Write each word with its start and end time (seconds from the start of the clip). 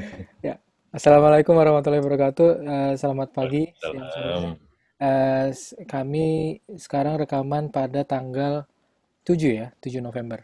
Ya, 0.46 0.54
Assalamualaikum 0.90 1.54
warahmatullahi 1.54 2.02
wabarakatuh. 2.02 2.50
Eh, 2.66 2.92
selamat 2.98 3.28
pagi, 3.30 3.70
siang, 3.78 4.10
sore. 4.10 4.10
Salam. 4.10 4.54
Eh, 5.00 5.48
kami 5.86 6.58
sekarang 6.76 7.14
rekaman 7.16 7.70
pada 7.70 8.02
tanggal 8.02 8.66
7 9.22 9.52
ya, 9.54 9.68
7 9.78 10.02
November. 10.02 10.42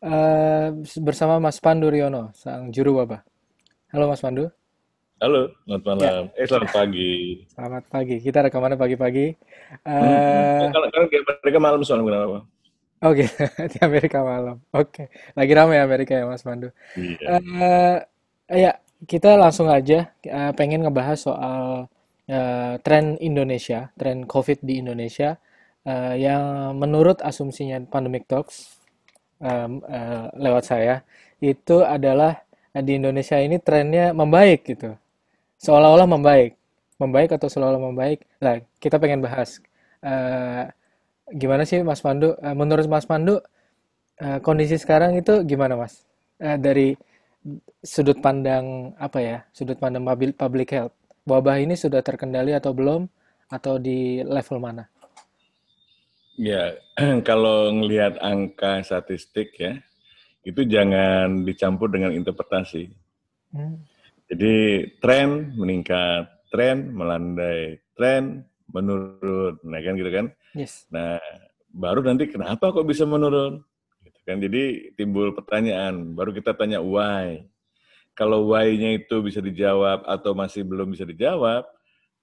Eh, 0.00 0.68
bersama 1.04 1.36
Mas 1.36 1.60
Pandu 1.60 1.92
Riono, 1.92 2.32
sang 2.32 2.72
juru 2.72 3.02
wabah. 3.02 3.20
Halo 3.92 4.10
Mas 4.10 4.24
Pandu. 4.24 4.48
Halo, 5.22 5.52
selamat 5.64 5.82
Ya, 5.84 6.10
malam. 6.10 6.24
Eh, 6.34 6.46
selamat 6.48 6.70
pagi. 6.74 7.12
selamat 7.54 7.84
pagi. 7.86 8.16
Kita 8.18 8.38
rekamannya 8.44 8.78
pagi-pagi. 8.80 9.26
Kalau 9.84 10.88
kalau 10.90 11.06
kayak 11.12 11.22
mereka 11.44 11.58
malam 11.62 11.80
soalnya 11.86 12.08
kenapa? 12.08 12.40
oke, 13.04 13.24
di 13.72 13.78
Amerika 13.84 14.24
malam. 14.24 14.56
Oke, 14.72 15.12
lagi 15.36 15.52
ramai 15.52 15.76
Amerika 15.78 16.16
ya 16.16 16.24
Mas 16.24 16.40
Pandu. 16.40 16.72
Iya. 16.96 17.36
Eh, 17.36 17.96
ya, 18.68 18.72
kita 19.04 19.36
langsung 19.36 19.68
aja 19.70 20.10
eh, 20.24 20.52
pengen 20.56 20.84
ngebahas 20.84 21.18
soal 21.20 21.88
eh, 22.28 22.74
tren 22.80 23.16
Indonesia, 23.20 23.92
tren 23.98 24.24
COVID 24.24 24.64
di 24.64 24.80
Indonesia 24.80 25.36
eh, 25.84 26.14
yang 26.20 26.74
menurut 26.76 27.20
asumsinya 27.20 27.80
Pandemic 27.88 28.24
Talks 28.28 28.80
em, 29.40 29.80
eh, 29.84 30.26
lewat 30.40 30.64
saya 30.66 31.04
itu 31.42 31.84
adalah 31.84 32.40
di 32.74 32.98
Indonesia 32.98 33.38
ini 33.38 33.62
trennya 33.62 34.10
membaik 34.10 34.66
gitu, 34.66 34.98
seolah-olah 35.62 36.08
membaik, 36.10 36.58
membaik 36.98 37.30
atau 37.38 37.46
seolah-olah 37.46 37.82
membaik. 37.92 38.26
Nah, 38.42 38.58
kita 38.82 38.98
pengen 38.98 39.22
bahas 39.22 39.62
eh, 40.02 40.66
gimana 41.32 41.62
sih 41.68 41.80
Mas 41.86 42.02
Pandu? 42.02 42.34
Eh, 42.40 42.54
menurut 42.56 42.86
Mas 42.90 43.06
Pandu 43.06 43.40
eh, 44.20 44.38
kondisi 44.42 44.76
sekarang 44.80 45.14
itu 45.18 45.42
gimana 45.46 45.78
Mas? 45.78 46.02
Eh, 46.42 46.58
dari 46.58 46.98
sudut 47.84 48.18
pandang 48.24 48.96
apa 48.96 49.18
ya? 49.20 49.38
Sudut 49.52 49.76
pandang 49.76 50.04
public 50.34 50.68
health. 50.72 50.94
Wabah 51.24 51.60
ini 51.60 51.76
sudah 51.76 52.04
terkendali 52.04 52.52
atau 52.52 52.72
belum? 52.72 53.08
Atau 53.48 53.76
di 53.76 54.24
level 54.24 54.58
mana? 54.60 54.88
Ya, 56.34 56.74
kalau 57.28 57.70
ngelihat 57.70 58.18
angka 58.18 58.82
statistik 58.82 59.54
ya, 59.56 59.78
itu 60.42 60.66
jangan 60.66 61.46
dicampur 61.46 61.88
dengan 61.92 62.10
interpretasi. 62.10 62.90
Hmm, 63.54 63.78
Jadi 64.26 64.88
tren 64.98 65.54
meningkat, 65.54 66.26
tren 66.50 66.90
melandai, 66.90 67.78
tren 67.94 68.42
menurun, 68.72 69.62
nah 69.62 69.78
kan 69.78 69.94
gitu 69.94 70.10
kan. 70.10 70.26
yes. 70.58 70.90
Nah, 70.90 71.22
baru 71.70 72.02
nanti 72.02 72.26
kenapa 72.26 72.74
kok 72.74 72.88
bisa 72.88 73.06
menurun? 73.06 73.62
Kan. 74.24 74.40
Jadi 74.40 74.96
timbul 74.96 75.36
pertanyaan, 75.36 76.16
baru 76.16 76.32
kita 76.32 76.56
tanya 76.56 76.80
why. 76.80 77.44
Kalau 78.16 78.48
why-nya 78.48 78.96
itu 78.96 79.20
bisa 79.20 79.44
dijawab 79.44 80.06
atau 80.08 80.32
masih 80.32 80.64
belum 80.64 80.96
bisa 80.96 81.04
dijawab, 81.04 81.66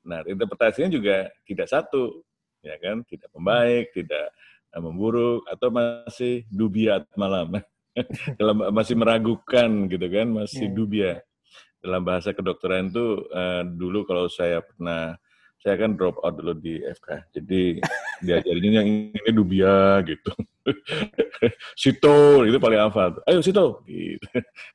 nah 0.01 0.23
interpretasinya 0.25 0.89
juga 0.89 1.29
tidak 1.45 1.67
satu, 1.69 2.25
ya 2.65 2.73
kan? 2.81 3.05
Tidak 3.05 3.29
membaik, 3.35 3.93
tidak 3.93 4.33
eh, 4.71 4.81
memburuk, 4.81 5.45
atau 5.45 5.67
masih 5.69 6.47
dubiat 6.49 7.05
malam, 7.19 7.59
dalam 8.39 8.71
masih 8.71 8.95
meragukan 8.97 9.69
gitu 9.91 10.07
kan, 10.09 10.27
masih 10.31 10.71
Ya, 10.71 10.73
dubia. 10.73 11.13
Dalam 11.83 12.01
bahasa 12.07 12.31
kedokteran 12.31 12.89
itu 12.89 13.27
eh, 13.29 13.61
dulu 13.67 14.07
kalau 14.07 14.31
saya 14.31 14.63
pernah, 14.63 15.19
saya 15.59 15.75
kan 15.75 15.93
drop 15.99 16.23
out 16.23 16.39
dulu 16.39 16.55
di 16.55 16.81
FK, 16.81 17.35
jadi 17.35 17.83
diajarinnya 18.21 18.71
yang 18.81 18.89
ini 19.11 19.31
dubia 19.33 19.99
gitu. 20.05 20.31
Sito 21.81 22.45
itu 22.45 22.57
paling 22.61 22.79
hafal. 22.79 23.17
Ayo 23.25 23.41
Sito 23.41 23.81
gitu. 23.89 24.25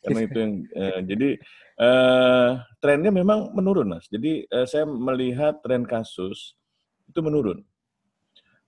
Karena 0.03 0.21
itu 0.27 0.37
yang 0.37 0.53
eh, 0.75 1.01
jadi 1.07 1.29
eh 1.77 2.51
trennya 2.83 3.15
memang 3.15 3.55
menurun, 3.55 3.97
Mas. 3.97 4.11
Jadi 4.11 4.45
eh, 4.45 4.67
saya 4.67 4.85
melihat 4.85 5.63
tren 5.63 5.87
kasus 5.87 6.59
itu 7.07 7.21
menurun 7.23 7.63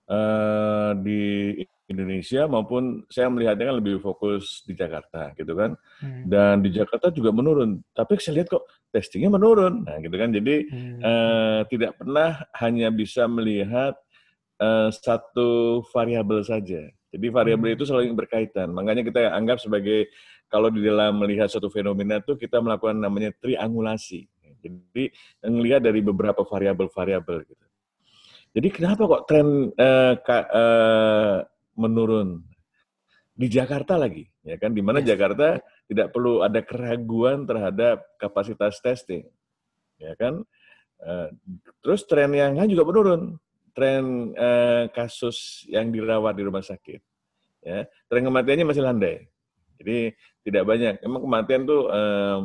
eh 0.09 0.91
di 1.03 1.21
Indonesia 1.89 2.45
maupun 2.45 3.03
saya 3.09 3.33
melihatnya 3.33 3.73
kan 3.73 3.77
lebih 3.81 3.97
fokus 3.97 4.61
di 4.63 4.77
Jakarta 4.77 5.33
gitu 5.33 5.57
kan. 5.57 5.73
Hmm, 5.99 6.29
Dan 6.29 6.61
di 6.61 6.69
Jakarta 6.69 7.09
juga 7.09 7.33
menurun. 7.33 7.81
Tapi 7.97 8.21
saya 8.21 8.41
lihat 8.41 8.53
kok 8.53 8.69
testingnya 8.93 9.33
menurun. 9.33 9.89
Nah, 9.89 9.97
gitu 9.97 10.13
kan. 10.13 10.29
Jadi 10.29 10.69
hmm, 10.69 11.01
eh 11.01 11.59
tidak 11.73 11.97
pernah 11.97 12.45
hanya 12.61 12.93
bisa 12.93 13.25
melihat 13.25 13.97
eh, 14.59 14.89
satu 14.93 15.81
variabel 15.89 16.43
saja. 16.43 16.87
Jadi 17.09 17.27
variabel 17.33 17.73
hmm, 17.73 17.77
itu 17.79 17.83
selalu 17.89 18.13
berkaitan. 18.13 18.69
Makanya 18.69 19.01
kita 19.01 19.33
anggap 19.33 19.57
sebagai 19.57 20.11
kalau 20.45 20.69
di 20.69 20.85
dalam 20.85 21.17
melihat 21.17 21.49
suatu 21.49 21.71
fenomena 21.73 22.21
itu 22.21 22.37
kita 22.37 22.61
melakukan 22.61 22.97
namanya 22.99 23.33
triangulasi. 23.41 24.29
Jadi 24.59 25.09
melihat 25.47 25.81
dari 25.81 26.03
beberapa 26.03 26.43
variabel-variabel 26.43 27.47
gitu. 27.47 27.65
Jadi 28.49 28.67
kenapa 28.73 29.07
kok 29.07 29.23
tren 29.29 29.71
ka- 30.25 30.49
eh, 30.51 31.37
menurun 31.79 32.43
di 33.39 33.47
Jakarta 33.47 33.95
lagi, 33.95 34.27
ya 34.43 34.59
kan? 34.59 34.75
Di 34.75 34.83
mana 34.83 34.99
yes. 34.99 35.15
Jakarta 35.15 35.63
tidak 35.87 36.11
perlu 36.11 36.43
ada 36.43 36.59
keraguan 36.59 37.47
terhadap 37.47 38.03
kapasitas 38.19 38.83
testing, 38.83 39.23
ya 39.95 40.11
kan? 40.19 40.43
Eh, 40.99 41.31
terus 41.79 42.03
tren 42.03 42.35
yang 42.35 42.59
lain 42.59 42.67
juga 42.67 42.83
menurun, 42.83 43.39
tren 43.73 44.33
eh, 44.33 44.85
kasus 44.93 45.65
yang 45.69 45.89
dirawat 45.93 46.37
di 46.37 46.43
rumah 46.45 46.63
sakit, 46.63 47.01
ya. 47.63 47.85
Tren 48.09 48.23
kematiannya 48.25 48.65
masih 48.65 48.83
landai, 48.83 49.29
jadi 49.79 50.13
tidak 50.43 50.63
banyak. 50.67 50.93
Emang 51.01 51.21
kematian 51.23 51.63
tuh 51.63 51.87
eh, 51.87 52.39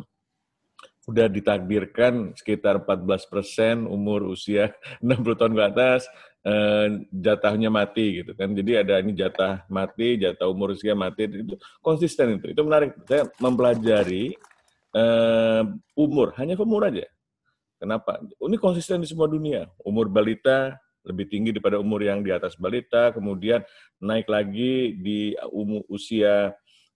udah 1.05 1.27
ditakdirkan 1.29 2.33
sekitar 2.33 2.81
14 2.81 3.29
persen 3.29 3.77
umur 3.85 4.25
usia 4.25 4.73
60 5.05 5.37
tahun 5.37 5.53
ke 5.53 5.63
atas 5.75 6.09
eh, 6.45 7.05
jatahnya 7.13 7.69
mati 7.69 8.23
gitu 8.23 8.33
kan. 8.33 8.53
Jadi 8.55 8.73
ada 8.81 9.01
ini 9.03 9.13
jatah 9.13 9.65
mati, 9.69 10.17
jatah 10.21 10.47
umur 10.49 10.73
usia 10.77 10.97
mati 10.97 11.29
itu 11.29 11.57
konsisten 11.85 12.41
itu. 12.41 12.55
Itu 12.55 12.63
menarik. 12.65 12.97
Saya 13.05 13.29
mempelajari 13.41 14.33
eh, 14.95 15.63
umur, 15.99 16.33
hanya 16.41 16.55
umur 16.57 16.89
aja. 16.89 17.05
Kenapa? 17.77 18.17
Ini 18.41 18.57
konsisten 18.57 19.03
di 19.05 19.09
semua 19.11 19.29
dunia. 19.29 19.69
Umur 19.85 20.09
balita 20.09 20.79
lebih 21.05 21.29
tinggi 21.29 21.53
daripada 21.53 21.79
umur 21.79 22.01
yang 22.01 22.25
di 22.25 22.33
atas 22.33 22.57
balita, 22.57 23.13
kemudian 23.13 23.61
naik 24.01 24.27
lagi 24.29 24.97
di 24.97 25.37
umur 25.53 25.85
usia 25.93 26.53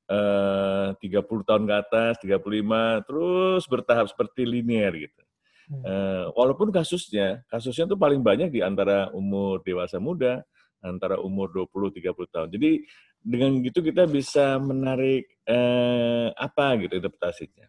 eh, 0.08 0.88
30 0.96 1.48
tahun 1.48 1.64
ke 1.68 1.74
atas, 1.76 2.12
35, 2.24 3.04
terus 3.04 3.62
bertahap 3.68 4.08
seperti 4.08 4.48
linear 4.48 4.92
gitu. 4.96 5.22
Hmm, 5.68 5.84
Eh, 5.84 6.26
walaupun 6.32 6.72
kasusnya, 6.72 7.44
kasusnya 7.52 7.84
tuh 7.84 8.00
paling 8.00 8.24
banyak 8.24 8.48
di 8.48 8.64
antara 8.64 9.12
umur 9.12 9.60
dewasa 9.60 10.00
muda, 10.00 10.40
antara 10.80 11.20
umur 11.20 11.52
20-30 11.52 12.28
tahun. 12.32 12.48
Jadi 12.54 12.70
dengan 13.18 13.60
gitu 13.60 13.84
kita 13.84 14.08
bisa 14.08 14.56
menarik 14.56 15.28
eh, 15.44 16.28
apa 16.32 16.78
gitu 16.80 16.96
interpretasinya. 16.96 17.68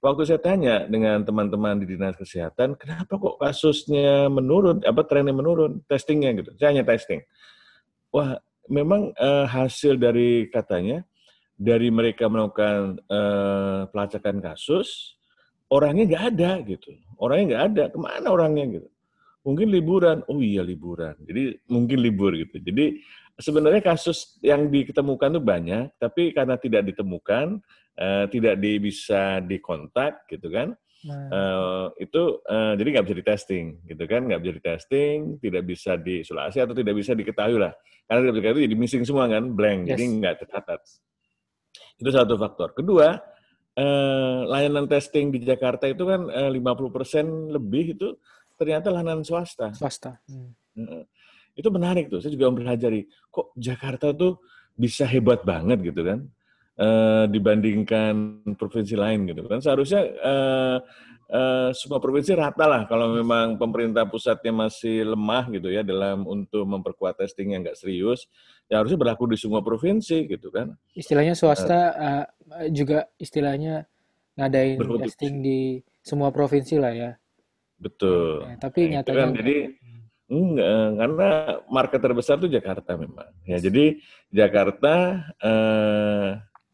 Waktu 0.00 0.22
saya 0.24 0.40
tanya 0.40 0.88
dengan 0.88 1.20
teman-teman 1.20 1.76
di 1.76 1.92
dinas 1.92 2.16
kesehatan, 2.16 2.72
kenapa 2.80 3.20
kok 3.20 3.36
kasusnya 3.36 4.32
menurun, 4.32 4.80
apa 4.80 5.04
trennya 5.04 5.36
menurun, 5.36 5.84
testingnya 5.84 6.32
gitu. 6.40 6.56
Saya 6.56 6.72
hanya 6.72 6.88
testing. 6.88 7.20
Wah, 8.08 8.40
memang 8.72 9.12
eh, 9.12 9.44
hasil 9.44 10.00
dari 10.00 10.48
katanya 10.48 11.04
dari 11.52 11.92
mereka 11.92 12.32
melakukan 12.32 12.96
eh, 13.12 13.80
pelacakan 13.92 14.40
kasus, 14.40 15.20
orangnya 15.68 16.16
nggak 16.16 16.24
ada 16.32 16.50
gitu. 16.64 16.96
Orangnya 17.20 17.44
nggak 17.52 17.64
ada, 17.68 17.84
ke 17.92 17.98
mana 18.00 18.26
orangnya 18.32 18.80
gitu. 18.80 18.88
Mungkin 19.44 19.68
liburan, 19.68 20.24
oh 20.32 20.40
iya 20.40 20.64
liburan. 20.64 21.12
Jadi 21.28 21.60
mungkin 21.68 22.00
libur 22.00 22.32
gitu. 22.40 22.56
Jadi 22.56 23.04
sebenarnya 23.36 23.84
kasus 23.84 24.40
yang 24.40 24.72
ditemukan 24.72 25.36
tuh 25.36 25.44
banyak, 25.44 25.92
tapi 26.00 26.32
karena 26.32 26.56
tidak 26.56 26.88
ditemukan, 26.88 27.60
eh, 28.00 28.24
tidak 28.32 28.54
di, 28.56 28.72
bisa 28.80 29.44
dikontak 29.44 30.24
gitu 30.32 30.48
kan, 30.48 30.72
nah, 31.04 31.28
eh, 31.28 31.86
itu 32.08 32.40
eh, 32.48 32.72
jadi 32.80 32.88
nggak 32.96 33.04
bisa 33.04 33.16
di 33.20 33.26
testing 33.26 33.66
gitu 33.84 34.04
kan, 34.08 34.20
nggak 34.24 34.40
bisa 34.40 34.52
di 34.56 34.62
testing, 34.64 35.16
tidak 35.38 35.62
bisa 35.68 35.92
diisolasi 36.00 36.58
atau 36.64 36.74
tidak 36.74 36.94
bisa 36.96 37.12
diketahui 37.12 37.60
lah. 37.60 37.72
Karena 38.08 38.18
tidak 38.26 38.32
bisa 38.32 38.40
diketahui 38.40 38.64
jadi 38.66 38.76
missing 38.80 39.02
semua 39.04 39.28
kan, 39.28 39.44
blank, 39.52 39.92
jadi 39.92 40.04
yes. 40.04 40.12
nggak 40.16 40.34
tercatat. 40.44 40.80
Itu 42.00 42.10
satu 42.10 42.34
faktor. 42.40 42.72
Kedua, 42.72 43.12
eh, 43.76 44.40
layanan 44.48 44.88
testing 44.88 45.28
di 45.28 45.44
Jakarta 45.44 45.84
itu 45.84 46.08
kan 46.08 46.26
eh, 46.32 46.50
50% 46.50 47.52
lebih 47.52 48.00
itu 48.00 48.16
ternyata 48.56 48.88
layanan 48.88 49.20
swasta. 49.22 49.76
Swasta. 49.76 50.16
Hmm, 50.24 50.56
Heeh. 50.80 51.04
Itu 51.52 51.68
menarik 51.68 52.08
tuh. 52.08 52.24
Saya 52.24 52.32
juga 52.32 52.48
mempelajari 52.48 53.04
kok 53.28 53.52
Jakarta 53.52 54.16
tuh 54.16 54.40
bisa 54.72 55.04
hebat 55.04 55.44
banget 55.44 55.92
gitu 55.92 56.00
kan 56.00 56.24
eh, 56.80 57.24
dibandingkan 57.28 58.40
provinsi 58.56 58.96
lain 58.96 59.28
gitu 59.28 59.44
kan. 59.44 59.60
Seharusnya 59.60 60.02
eh, 60.08 60.76
eh, 61.28 61.70
semua 61.76 62.00
provinsi 62.00 62.32
rata 62.32 62.64
lah 62.64 62.82
kalau 62.88 63.12
memang 63.12 63.60
pemerintah 63.60 64.08
pusatnya 64.08 64.50
masih 64.50 65.12
lemah 65.12 65.52
gitu 65.52 65.68
ya 65.68 65.84
dalam 65.84 66.24
untuk 66.24 66.64
memperkuat 66.64 67.20
testing 67.20 67.52
yang 67.52 67.60
nggak 67.60 67.76
serius. 67.76 68.24
Ya 68.72 68.80
harusnya 68.80 68.96
berlaku 68.96 69.28
di 69.28 69.36
semua 69.36 69.60
provinsi 69.60 70.24
gitu 70.24 70.48
kan. 70.48 70.72
Istilahnya 70.96 71.36
swasta 71.36 71.80
eh, 72.00 72.26
juga 72.72 73.06
istilahnya 73.20 73.84
ngadain 74.40 74.80
testing 75.04 75.44
di 75.44 75.60
semua 76.00 76.32
provinsi 76.32 76.80
lah 76.80 76.92
ya. 76.96 77.12
Betul. 77.76 78.44
Ya, 78.44 78.56
tapi 78.60 78.80
nah, 78.88 79.00
nyatanya 79.00 79.16
kan, 79.20 79.30
jadi 79.40 79.56
enggak, 80.30 80.88
karena 81.00 81.28
market 81.72 82.00
terbesar 82.00 82.36
itu 82.38 82.48
Jakarta 82.52 82.92
memang. 82.94 83.28
Ya, 83.48 83.58
jadi 83.58 83.98
Jakarta 84.30 84.94
eh, 85.40 86.28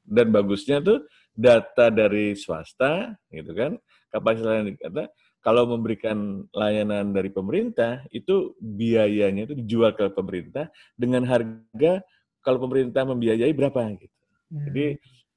dan 0.07 0.31
bagusnya 0.31 0.79
tuh 0.81 1.03
data 1.37 1.91
dari 1.93 2.33
swasta, 2.39 3.13
gitu 3.29 3.53
kan, 3.53 3.77
kapasitas 4.09 4.63
yang 4.63 4.69
dikata, 4.73 5.11
kalau 5.45 5.69
memberikan 5.69 6.43
layanan 6.51 7.15
dari 7.15 7.31
pemerintah 7.31 8.03
itu 8.11 8.57
biayanya 8.59 9.47
itu 9.47 9.55
dijual 9.55 9.95
ke 9.95 10.11
pemerintah 10.11 10.67
dengan 10.99 11.23
harga 11.23 12.03
kalau 12.43 12.59
pemerintah 12.67 13.07
membiayai 13.07 13.55
berapa 13.55 13.79
gitu. 13.95 14.17
Hmm. 14.51 14.65
Jadi 14.71 14.87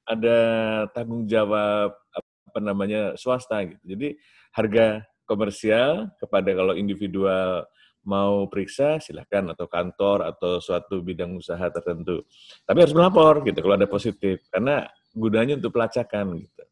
ada 0.06 0.38
tanggung 0.90 1.30
jawab 1.30 1.94
apa 1.94 2.58
namanya 2.58 3.14
swasta 3.14 3.62
gitu. 3.62 3.82
Jadi 3.86 4.18
harga 4.50 5.06
komersial 5.30 6.10
kepada 6.18 6.50
kalau 6.58 6.74
individual 6.74 7.62
mau 8.04 8.48
periksa 8.48 8.96
silahkan 9.02 9.52
atau 9.52 9.68
kantor 9.68 10.24
atau 10.24 10.56
suatu 10.58 11.04
bidang 11.04 11.36
usaha 11.36 11.68
tertentu. 11.68 12.24
Tapi 12.64 12.78
harus 12.80 12.96
melapor 12.96 13.44
gitu 13.44 13.60
kalau 13.60 13.76
ada 13.76 13.88
positif 13.88 14.46
karena 14.48 14.88
gunanya 15.12 15.60
untuk 15.60 15.76
pelacakan 15.76 16.40
gitu. 16.40 16.64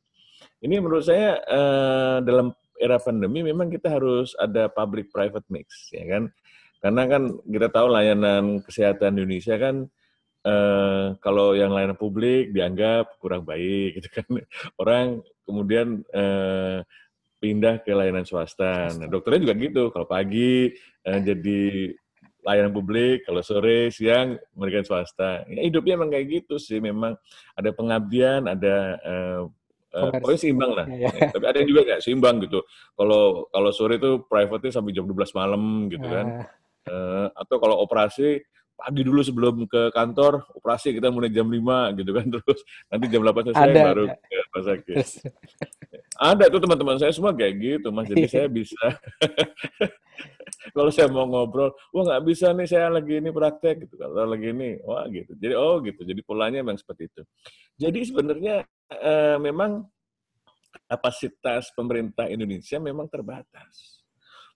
Ini 0.58 0.82
menurut 0.82 1.06
saya 1.06 1.38
uh, 1.46 2.19
dalam 2.25 2.50
era 2.78 2.98
pandemi 2.98 3.42
memang 3.42 3.70
kita 3.70 3.90
harus 3.90 4.34
ada 4.38 4.70
public 4.70 5.10
private 5.10 5.46
mix 5.50 5.90
ya 5.92 6.06
kan. 6.06 6.30
Karena 6.78 7.02
kan 7.10 7.22
kita 7.42 7.69
tahu 7.75 7.90
layanan 7.90 8.62
kesehatan 8.62 9.19
Indonesia 9.19 9.58
kan 9.58 9.90
uh, 10.46 11.19
kalau 11.19 11.58
yang 11.58 11.75
layanan 11.75 11.98
publik 11.98 12.54
dianggap 12.54 13.19
kurang 13.19 13.42
baik 13.42 13.98
gitu 13.98 14.08
kan. 14.22 14.26
Orang 14.80 15.26
kemudian 15.44 16.06
uh, 16.14 16.82
pindah 17.38 17.81
ke 17.87 17.94
layanan 17.94 18.26
swasta. 18.26 18.90
Nah, 18.99 19.06
dokternya 19.06 19.49
juga 19.49 19.55
gitu. 19.58 19.82
Kalau 19.94 20.06
pagi 20.06 20.70
uh, 21.06 21.20
jadi 21.23 21.94
layanan 22.43 22.73
publik, 22.75 23.26
kalau 23.26 23.43
sore, 23.43 23.90
siang 23.90 24.38
memberikan 24.55 24.85
swasta. 24.87 25.46
Ya, 25.46 25.62
hidupnya 25.67 25.99
emang 25.99 26.11
kayak 26.11 26.26
gitu 26.43 26.58
sih. 26.58 26.79
Memang 26.79 27.19
ada 27.55 27.70
pengabdian, 27.75 28.46
ada 28.46 28.76
uh, 29.02 29.40
uh, 29.94 30.11
pokoknya 30.19 30.40
seimbang 30.40 30.73
lah. 30.75 30.87
Ya, 30.90 31.11
ya. 31.11 31.31
Tapi 31.35 31.44
ada 31.46 31.56
yang 31.62 31.69
juga 31.70 31.81
nggak 31.87 32.00
seimbang 32.02 32.37
gitu. 32.44 32.61
Kalau 32.94 33.46
kalau 33.50 33.70
sore 33.75 33.99
itu 33.99 34.23
private 34.26 34.70
sampai 34.75 34.93
jam 34.94 35.06
12 35.06 35.38
malam 35.38 35.62
gitu 35.90 36.06
kan. 36.06 36.26
Uh, 36.88 37.29
atau 37.37 37.61
kalau 37.61 37.85
operasi 37.85 38.40
pagi 38.79 39.02
dulu 39.02 39.20
sebelum 39.26 39.67
ke 39.67 39.90
kantor, 39.90 40.46
operasi 40.55 40.94
kita 40.94 41.11
mulai 41.11 41.35
jam 41.35 41.50
5 41.50 41.99
gitu 41.99 42.11
kan. 42.14 42.26
Terus 42.38 42.61
nanti 42.88 43.05
jam 43.11 43.23
8 43.26 43.50
selesai 43.50 43.70
ada, 43.75 43.82
baru 43.93 44.05
ke 44.14 44.38
rumah 44.58 44.66
sakit. 44.75 44.96
Ada 46.19 46.50
tuh 46.50 46.60
teman-teman 46.66 46.99
saya 46.99 47.14
semua 47.14 47.31
kayak 47.31 47.55
gitu, 47.62 47.88
Mas. 47.94 48.10
Jadi 48.10 48.26
saya 48.26 48.46
bisa. 48.50 48.84
kalau 50.76 50.90
saya 50.90 51.06
mau 51.06 51.31
ngobrol, 51.31 51.70
wah 51.94 52.02
nggak 52.02 52.22
bisa 52.26 52.50
nih 52.50 52.66
saya 52.66 52.90
lagi 52.90 53.22
ini 53.22 53.31
praktek 53.31 53.87
gitu. 53.87 53.94
Kalau 53.94 54.26
lagi 54.26 54.50
ini, 54.50 54.82
wah 54.82 55.06
gitu. 55.06 55.32
Jadi 55.38 55.55
oh 55.55 55.78
gitu. 55.87 56.02
Jadi 56.02 56.20
polanya 56.26 56.58
memang 56.60 56.75
seperti 56.75 57.06
itu. 57.06 57.22
Jadi 57.78 58.00
sebenarnya 58.02 58.66
eh, 58.90 59.38
memang 59.38 59.87
kapasitas 60.90 61.70
pemerintah 61.72 62.26
Indonesia 62.26 62.82
memang 62.82 63.06
terbatas. 63.06 64.02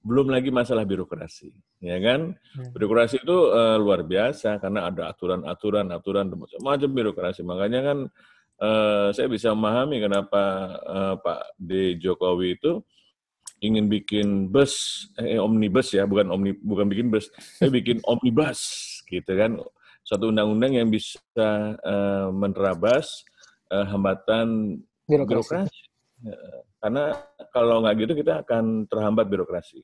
Belum 0.02 0.34
lagi 0.34 0.50
masalah 0.50 0.82
birokrasi, 0.82 1.55
ya 1.78 1.94
kan? 2.02 2.34
Hmm. 2.34 2.75
Birokrasi 2.75 3.22
itu 3.22 3.55
uh, 3.55 3.78
luar 3.78 4.02
biasa 4.02 4.58
karena 4.58 4.90
ada 4.90 5.14
aturan-aturan, 5.14 5.87
aturan 5.94 6.26
macam-macam 6.26 6.90
birokrasi. 6.90 7.46
Makanya 7.46 7.81
kan 7.87 7.98
uh, 8.62 9.10
saya 9.10 9.26
bisa 9.26 9.50
memahami 9.50 9.98
kenapa 9.98 10.42
uh, 10.86 11.14
Pak 11.18 11.58
D 11.58 11.98
Jokowi 11.98 12.56
itu 12.56 12.78
ingin 13.62 13.86
bikin 13.86 14.28
bus 14.50 15.06
eh, 15.18 15.38
omnibus 15.38 15.94
ya 15.94 16.06
bukan 16.06 16.30
omni 16.34 16.54
bukan 16.58 16.86
bikin 16.90 17.10
bus 17.10 17.30
tapi 17.58 17.70
bikin 17.82 17.98
omnibus 18.06 18.58
gitu 19.06 19.32
kan 19.38 19.58
suatu 20.02 20.34
undang-undang 20.34 20.74
yang 20.74 20.88
bisa 20.90 21.78
uh, 21.78 22.26
menerabas 22.34 23.22
uh, 23.70 23.86
hambatan 23.86 24.82
birokrasi, 25.06 25.46
birokrasi. 25.46 25.80
karena 26.82 27.14
kalau 27.54 27.86
nggak 27.86 27.94
gitu 28.02 28.12
kita 28.18 28.42
akan 28.42 28.90
terhambat 28.90 29.30
birokrasi. 29.30 29.78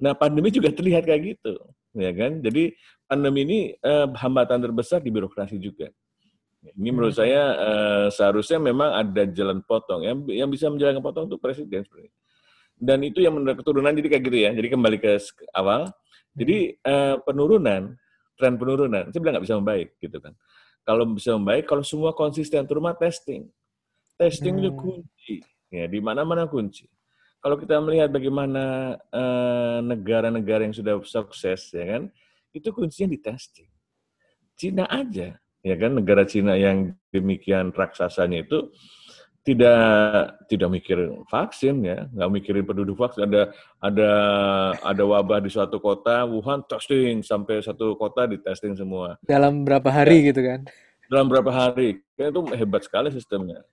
Nah 0.00 0.16
pandemi 0.16 0.48
juga 0.48 0.72
terlihat 0.72 1.04
kayak 1.04 1.36
gitu, 1.36 1.52
ya 1.92 2.08
kan? 2.16 2.40
Jadi 2.40 2.72
pandemi 3.04 3.44
ini 3.44 3.58
uh, 3.84 4.08
hambatan 4.16 4.64
terbesar 4.64 5.04
di 5.04 5.12
birokrasi 5.12 5.60
juga. 5.60 5.92
Ini 6.58 6.90
menurut 6.90 7.14
hmm. 7.14 7.22
saya 7.22 7.42
uh, 7.54 8.06
seharusnya 8.10 8.58
memang 8.58 8.90
ada 8.90 9.22
jalan 9.30 9.62
potong. 9.62 10.02
Yang 10.02 10.16
yang 10.34 10.50
bisa 10.50 10.66
menjalankan 10.66 11.02
potong 11.02 11.24
itu 11.30 11.38
presiden 11.38 11.86
sebenarnya. 11.86 12.12
Dan 12.78 12.98
itu 13.02 13.18
yang 13.22 13.34
menurut 13.34 13.58
keturunan 13.58 13.94
jadi 13.94 14.08
kayak 14.10 14.24
gitu 14.26 14.38
ya. 14.38 14.50
Jadi 14.54 14.68
kembali 14.70 14.96
ke 14.98 15.10
awal. 15.54 15.90
Jadi 16.34 16.78
uh, 16.86 17.18
penurunan, 17.22 17.94
tren 18.38 18.54
penurunan, 18.54 19.10
saya 19.10 19.20
bilang 19.22 19.34
nggak 19.38 19.46
bisa 19.46 19.58
membaik 19.58 19.88
gitu 19.98 20.18
kan. 20.22 20.34
Kalau 20.86 21.04
bisa 21.10 21.30
membaik, 21.34 21.64
kalau 21.66 21.82
semua 21.82 22.10
konsisten 22.14 22.62
terutama 22.66 22.94
testing. 22.94 23.46
Testing 24.18 24.54
hmm. 24.58 24.62
itu 24.62 24.70
kunci. 24.74 25.36
Ya, 25.68 25.86
di 25.86 25.98
mana-mana 26.02 26.46
kunci. 26.46 26.86
Kalau 27.38 27.54
kita 27.54 27.78
melihat 27.78 28.10
bagaimana 28.10 28.96
negara-negara 29.14 29.78
uh, 29.78 29.80
negara 29.86 30.26
-negara 30.34 30.60
yang 30.66 30.74
sudah 30.74 30.98
sukses, 31.06 31.70
ya 31.70 31.86
kan, 31.86 32.02
itu 32.50 32.68
kuncinya 32.74 33.14
di 33.14 33.18
testing. 33.22 33.70
Cina 34.58 34.90
aja 34.90 35.38
ya 35.62 35.74
kan 35.74 35.98
negara 35.98 36.22
Cina 36.28 36.54
yang 36.54 36.94
demikian 37.10 37.74
raksasanya 37.74 38.46
itu 38.46 38.70
tidak 39.46 40.44
tidak 40.44 40.68
mikir 40.68 40.98
vaksin 41.32 41.80
ya 41.80 42.04
nggak 42.12 42.30
mikirin 42.36 42.64
penduduk 42.68 43.00
vaksin. 43.00 43.24
Ada 43.32 43.42
ada 43.80 44.10
ada 44.84 45.02
wabah 45.08 45.40
di 45.40 45.48
suatu 45.48 45.80
kota 45.80 46.28
Wuhan 46.28 46.60
testing 46.68 47.24
sampai 47.24 47.64
satu 47.64 47.96
kota 47.96 48.28
di 48.28 48.36
testing 48.36 48.76
semua. 48.76 49.16
Dalam 49.24 49.64
berapa 49.64 49.88
hari 49.88 50.20
ya, 50.20 50.36
gitu 50.36 50.40
kan? 50.44 50.60
Dalam 51.08 51.32
berapa 51.32 51.48
hari. 51.48 52.04
Kan 52.12 52.28
itu 52.28 52.40
hebat 52.52 52.84
sekali 52.84 53.08
sistemnya. 53.08 53.64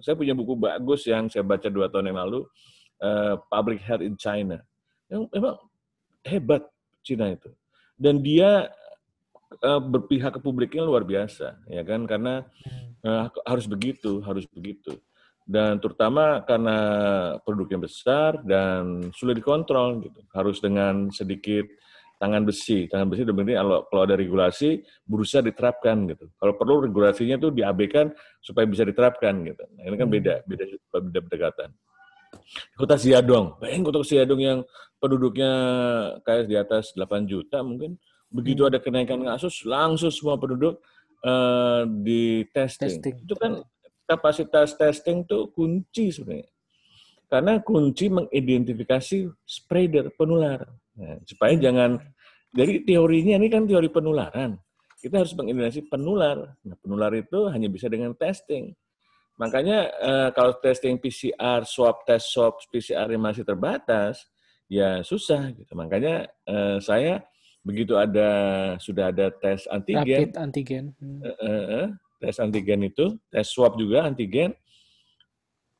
Saya 0.00 0.16
punya 0.16 0.32
buku 0.32 0.56
bagus 0.56 1.04
yang 1.04 1.28
saya 1.28 1.44
baca 1.44 1.68
dua 1.68 1.92
tahun 1.92 2.12
yang 2.12 2.18
lalu 2.24 2.48
uh, 3.04 3.36
Public 3.52 3.84
Health 3.84 4.04
in 4.04 4.16
China. 4.16 4.64
Yang 5.12 5.28
memang 5.32 5.56
hebat 6.24 6.62
Cina 7.04 7.36
itu. 7.36 7.52
Dan 8.00 8.24
dia 8.24 8.72
uh, 9.62 9.80
berpihak 9.80 10.36
ke 10.36 10.40
publiknya 10.40 10.84
luar 10.84 11.04
biasa, 11.04 11.64
ya 11.68 11.82
kan? 11.84 12.04
Karena 12.04 12.44
uh, 13.04 13.28
harus 13.46 13.66
begitu, 13.66 14.20
harus 14.24 14.44
begitu. 14.50 14.96
Dan 15.48 15.80
terutama 15.80 16.44
karena 16.44 16.76
produknya 17.40 17.88
besar 17.88 18.44
dan 18.44 19.08
sulit 19.16 19.40
dikontrol, 19.40 20.04
gitu. 20.04 20.20
Harus 20.36 20.60
dengan 20.60 21.08
sedikit 21.08 21.64
tangan 22.20 22.42
besi. 22.44 22.90
Tangan 22.90 23.08
besi 23.08 23.22
benar 23.24 23.64
kalau 23.64 23.78
kalau 23.88 24.02
ada 24.04 24.14
regulasi 24.18 24.82
berusaha 25.06 25.40
diterapkan 25.40 25.96
gitu. 26.10 26.28
Kalau 26.36 26.52
perlu 26.58 26.84
regulasinya 26.84 27.40
tuh 27.40 27.54
diabaikan 27.54 28.12
supaya 28.42 28.66
bisa 28.68 28.84
diterapkan 28.84 29.32
gitu. 29.46 29.64
Nah, 29.78 29.82
ini 29.88 29.96
kan 29.96 30.08
beda, 30.10 30.34
hmm. 30.42 30.46
beda 30.50 30.64
beda 30.92 31.20
pendekatan. 31.24 31.70
Kota 32.76 33.00
Siadong, 33.00 33.56
bayangin 33.56 33.82
kota 33.88 34.04
Siadong 34.04 34.42
yang 34.42 34.58
penduduknya 35.00 35.52
kayak 36.26 36.44
di 36.44 36.56
atas 36.58 36.92
8 36.92 37.24
juta 37.24 37.64
mungkin 37.64 37.96
Begitu 38.28 38.64
hmm. 38.64 38.70
ada 38.70 38.78
kenaikan 38.80 39.20
kasus, 39.24 39.64
langsung 39.64 40.12
semua 40.12 40.36
penduduk 40.36 40.80
uh, 41.24 41.88
di 41.88 42.44
testing. 42.52 43.00
testing. 43.00 43.14
Itu 43.24 43.34
kan 43.40 43.64
kapasitas 44.04 44.76
testing 44.76 45.24
tuh 45.24 45.48
kunci 45.52 46.12
sebenarnya. 46.12 46.48
Karena 47.28 47.60
kunci 47.60 48.08
mengidentifikasi 48.08 49.28
spreader, 49.44 50.12
penular. 50.16 50.64
Nah, 50.96 51.20
supaya 51.28 51.52
hmm. 51.56 51.62
jangan, 51.64 51.90
jadi 52.56 52.72
teorinya 52.84 53.34
ini 53.36 53.48
kan 53.52 53.68
teori 53.68 53.88
penularan. 53.92 54.56
Kita 54.98 55.24
harus 55.24 55.32
mengidentifikasi 55.36 55.88
penular. 55.88 56.56
Nah, 56.64 56.76
penular 56.80 57.12
itu 57.16 57.48
hanya 57.52 57.68
bisa 57.68 57.88
dengan 57.88 58.16
testing. 58.16 58.72
Makanya 59.38 59.78
uh, 60.02 60.28
kalau 60.34 60.58
testing 60.58 60.98
PCR, 60.98 61.62
swab 61.62 62.02
test 62.02 62.34
swab 62.34 62.58
PCR 62.74 63.06
yang 63.06 63.22
masih 63.22 63.46
terbatas, 63.46 64.26
ya 64.66 65.00
susah 65.06 65.54
gitu. 65.54 65.72
Makanya 65.78 66.26
uh, 66.44 66.82
saya 66.82 67.22
begitu 67.68 68.00
ada 68.00 68.28
sudah 68.80 69.12
ada 69.12 69.28
tes 69.28 69.68
antigen, 69.68 70.32
Rapid 70.32 70.40
antigen, 70.40 70.84
hmm. 70.96 71.20
uh, 71.20 71.28
uh, 71.28 71.64
uh, 71.84 71.86
tes 72.16 72.40
antigen 72.40 72.80
itu, 72.88 73.12
tes 73.28 73.44
swab 73.44 73.76
juga 73.76 74.08
antigen. 74.08 74.56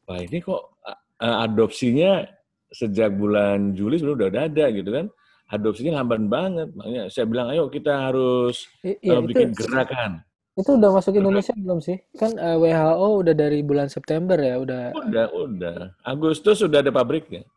Wah 0.05 0.21
ini 0.21 0.45
kok 0.45 0.77
uh, 0.85 1.37
adopsinya 1.49 2.29
sejak 2.69 3.17
bulan 3.17 3.73
Juli 3.73 3.97
sudah 3.97 4.29
udah 4.29 4.45
ada 4.45 4.69
gitu 4.69 4.93
kan? 4.93 5.09
Adopsinya 5.49 6.05
lamban 6.05 6.29
banget, 6.29 6.69
makanya 6.77 7.09
saya 7.09 7.25
bilang 7.25 7.49
ayo 7.49 7.73
kita 7.73 8.13
harus 8.13 8.69
I, 8.85 9.01
iya, 9.01 9.17
uh, 9.17 9.25
bikin 9.25 9.57
itu, 9.57 9.65
gerakan. 9.65 10.21
Itu 10.61 10.77
udah 10.77 10.91
masuk 10.93 11.17
Indonesia 11.17 11.57
belum 11.57 11.81
sih? 11.81 11.97
Kan 12.21 12.37
uh, 12.37 12.61
WHO 12.61 13.09
udah 13.25 13.33
dari 13.33 13.65
bulan 13.65 13.89
September 13.89 14.37
ya, 14.37 14.61
udah. 14.61 14.93
Udah, 14.93 15.27
udah. 15.33 15.79
Agustus 16.05 16.61
sudah 16.61 16.85
ada 16.85 16.93
pabriknya. 16.93 17.49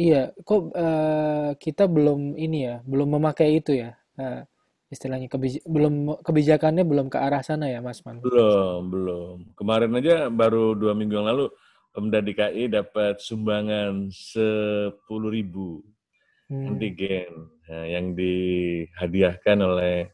Iya, 0.00 0.32
kok 0.48 0.72
uh, 0.72 1.52
kita 1.60 1.84
belum 1.84 2.32
ini 2.40 2.64
ya, 2.64 2.80
belum 2.88 3.20
memakai 3.20 3.60
itu 3.60 3.76
ya, 3.76 3.92
uh, 4.16 4.40
istilahnya 4.88 5.28
kebij 5.28 5.60
belum 5.68 6.24
kebijakannya 6.24 6.88
belum 6.88 7.12
ke 7.12 7.20
arah 7.20 7.44
sana 7.44 7.68
ya, 7.68 7.84
Mas 7.84 8.00
Man? 8.08 8.24
Belum, 8.24 8.88
belum. 8.88 9.36
Kemarin 9.60 9.92
aja 10.00 10.32
baru 10.32 10.72
dua 10.72 10.96
minggu 10.96 11.20
yang 11.20 11.28
lalu 11.28 11.52
Pemda 11.90 12.22
DKI 12.22 12.70
dapat 12.70 13.18
sumbangan 13.18 14.14
10.000 14.14 14.94
hmm. 15.10 16.66
antigen 16.70 17.32
nah, 17.66 17.84
yang 17.84 18.14
dihadiahkan 18.14 19.58
oleh 19.58 20.08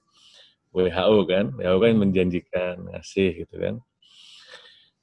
WHO 0.72 1.16
kan. 1.28 1.52
WHO 1.52 1.76
kan 1.76 1.94
menjanjikan 2.00 2.74
ngasih 2.90 3.44
gitu 3.44 3.54
kan. 3.60 3.74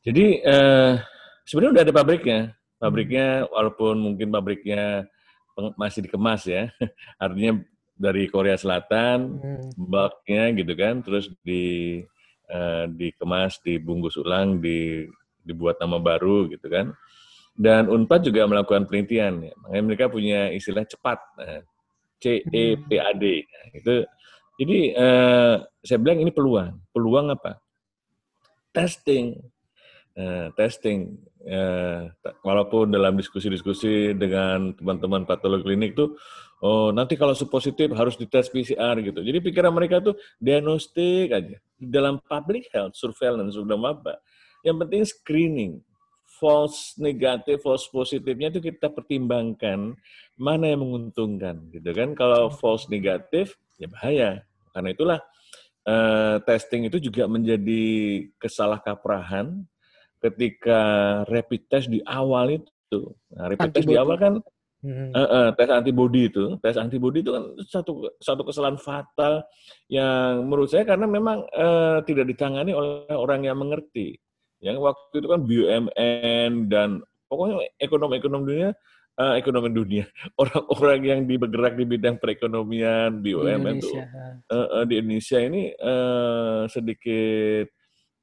Jadi 0.02 0.42
eh, 0.42 0.94
sebenarnya 1.46 1.74
udah 1.78 1.84
ada 1.86 1.94
pabriknya. 1.94 2.40
Pabriknya 2.84 3.48
walaupun 3.48 3.96
mungkin 3.96 4.28
pabriknya 4.28 5.08
masih 5.80 6.04
dikemas 6.04 6.44
ya. 6.44 6.68
Artinya 7.24 7.64
dari 7.96 8.28
Korea 8.28 8.60
Selatan, 8.60 9.40
hmm. 9.40 9.80
bulknya 9.80 10.52
gitu 10.52 10.74
kan, 10.76 11.00
terus 11.00 11.32
di 11.46 12.04
uh, 12.52 12.90
dikemas, 12.92 13.64
dibungkus 13.64 14.20
ulang, 14.20 14.60
di 14.60 15.08
dibuat 15.40 15.80
nama 15.80 16.02
baru 16.02 16.52
gitu 16.52 16.68
kan. 16.68 16.92
Dan 17.54 17.86
Unpad 17.88 18.28
juga 18.28 18.50
melakukan 18.50 18.90
penelitian, 18.90 19.46
ya. 19.46 19.54
makanya 19.62 19.84
mereka 19.86 20.06
punya 20.10 20.50
istilah 20.50 20.84
cepat, 20.90 21.22
nah, 21.38 21.62
C 22.18 22.42
E 22.50 22.74
P 22.82 22.98
A 22.98 23.14
D. 23.14 23.46
Nah, 23.46 23.66
itu 23.78 23.96
jadi 24.58 24.78
uh, 24.98 25.56
saya 25.86 26.00
bilang 26.02 26.22
ini 26.22 26.32
peluang. 26.34 26.82
Peluang 26.90 27.30
apa? 27.34 27.62
Testing. 28.74 29.38
Uh, 30.14 30.54
testing. 30.54 31.18
Uh, 31.42 32.06
walaupun 32.46 32.86
dalam 32.94 33.18
diskusi-diskusi 33.18 34.14
dengan 34.14 34.70
teman-teman 34.78 35.26
patologi 35.26 35.66
klinik 35.66 35.98
tuh, 35.98 36.14
oh 36.62 36.94
nanti 36.94 37.18
kalau 37.18 37.34
positif 37.50 37.90
harus 37.98 38.14
dites 38.14 38.46
PCR 38.54 38.94
gitu. 39.02 39.26
Jadi 39.26 39.42
pikiran 39.42 39.74
mereka 39.74 40.06
tuh 40.06 40.14
diagnostik 40.38 41.34
aja. 41.34 41.58
Dalam 41.82 42.22
public 42.30 42.70
health 42.70 42.94
surveillance 42.94 43.58
sudah 43.58 43.74
apa? 43.74 44.22
Yang 44.62 44.78
penting 44.86 45.02
screening. 45.02 45.74
False 46.38 46.94
negatif, 47.02 47.66
false 47.66 47.90
positifnya 47.90 48.54
itu 48.54 48.70
kita 48.70 48.94
pertimbangkan 48.94 49.98
mana 50.38 50.66
yang 50.78 50.86
menguntungkan, 50.86 51.74
gitu 51.74 51.90
kan? 51.90 52.14
Kalau 52.14 52.54
false 52.54 52.86
negatif, 52.86 53.58
ya 53.82 53.90
bahaya. 53.90 54.46
Karena 54.78 54.94
itulah 54.94 55.20
uh, 55.90 56.38
testing 56.46 56.86
itu 56.86 57.02
juga 57.02 57.26
menjadi 57.26 57.82
kesalahkaprahan 58.38 59.66
ketika 60.24 60.80
rapid 61.28 61.62
test 61.68 61.92
di 61.92 62.00
awal 62.08 62.56
itu. 62.56 63.12
Nah, 63.36 63.52
rapid 63.52 63.70
test 63.76 63.88
di 63.90 64.00
awal 64.00 64.16
kan 64.16 64.34
Hmm. 64.84 65.16
Uh, 65.16 65.30
uh, 65.32 65.48
tes 65.56 65.72
antibody 65.72 66.28
itu, 66.28 66.60
tes 66.60 66.76
antibody 66.76 67.24
itu 67.24 67.32
kan 67.32 67.56
satu 67.64 68.04
satu 68.20 68.44
kesalahan 68.44 68.76
fatal 68.76 69.40
yang 69.88 70.44
menurut 70.44 70.68
saya 70.68 70.84
karena 70.84 71.08
memang 71.08 71.40
uh, 71.56 72.04
tidak 72.04 72.28
ditangani 72.28 72.76
oleh 72.76 73.08
orang 73.16 73.48
yang 73.48 73.56
mengerti. 73.56 74.20
Yang 74.60 74.84
waktu 74.84 75.16
itu 75.24 75.28
kan 75.32 75.42
BUMN 75.48 76.52
dan 76.68 77.00
pokoknya 77.32 77.64
ekonomi-ekonomi 77.80 78.44
dunia, 78.44 78.70
uh, 79.24 79.40
ekonomi 79.40 79.72
dunia, 79.72 80.06
orang-orang 80.44 81.00
yang 81.00 81.20
di 81.32 81.36
bergerak 81.40 81.80
di 81.80 81.86
bidang 81.88 82.20
perekonomian 82.20 83.24
BUMN 83.24 83.80
itu 83.80 83.88
uh, 83.96 84.04
uh, 84.52 84.84
di 84.84 85.00
Indonesia 85.00 85.40
ini 85.40 85.72
uh, 85.80 86.68
sedikit 86.68 87.72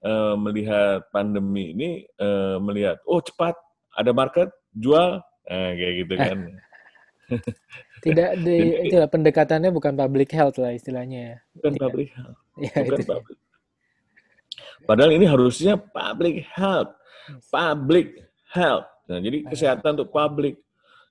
uh, 0.04 0.34
melihat 0.36 1.04
pandemi 1.12 1.72
ini 1.72 1.90
uh, 2.20 2.56
melihat 2.60 3.00
oh 3.08 3.20
cepat 3.20 3.56
ada 3.96 4.10
market 4.14 4.48
jual 4.72 5.20
uh, 5.24 5.70
kayak 5.74 5.94
gitu 6.06 6.14
kan. 6.16 6.38
Tidak 8.04 8.30
di 8.46 8.56
itu 8.90 8.96
pendekatannya 8.96 9.70
bukan 9.70 9.94
public 9.94 10.30
health 10.34 10.58
lah 10.58 10.74
istilahnya 10.74 11.18
ya. 11.18 11.36
Bukan 11.56 11.72
public 11.78 12.08
health. 12.14 12.38
Ya, 12.60 12.84
bukan 12.84 13.00
itu. 13.00 13.08
public 13.08 13.38
Padahal 14.84 15.12
ini 15.16 15.24
harusnya 15.28 15.80
public 15.80 16.44
health, 16.56 16.92
public 17.48 18.20
health. 18.52 18.88
Nah, 19.08 19.20
jadi 19.20 19.44
kesehatan 19.48 19.96
untuk 19.96 20.12
publik, 20.12 20.60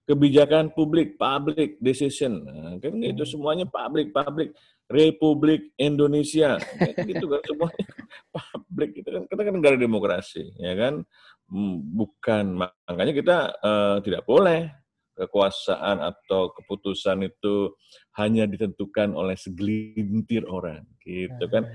kebijakan 0.05 0.74
publik, 0.74 1.17
public 1.17 1.77
decision. 1.81 2.43
Nah, 2.46 2.77
kan 2.81 2.93
hmm. 2.98 3.13
itu 3.13 3.24
semuanya 3.25 3.65
public, 3.69 4.10
public. 4.13 4.53
Republik 4.89 5.69
Indonesia, 5.77 6.58
kan 6.58 7.05
gitu 7.05 7.29
kan 7.29 7.41
semuanya 7.46 7.86
publik 8.34 8.91
itu 8.98 9.10
kan 9.10 9.24
kita 9.29 9.41
kan 9.46 9.53
negara 9.53 9.77
demokrasi, 9.77 10.50
ya 10.58 10.74
kan? 10.74 11.05
Hmm, 11.50 11.81
bukan 11.81 12.65
makanya 12.89 13.13
kita 13.13 13.38
uh, 13.62 13.98
tidak 14.01 14.25
boleh 14.25 14.69
kekuasaan 15.13 16.01
atau 16.01 16.50
keputusan 16.55 17.27
itu 17.27 17.75
hanya 18.17 18.50
ditentukan 18.50 19.13
oleh 19.13 19.38
segelintir 19.38 20.50
orang, 20.50 20.81
gitu 21.05 21.46
kan? 21.51 21.69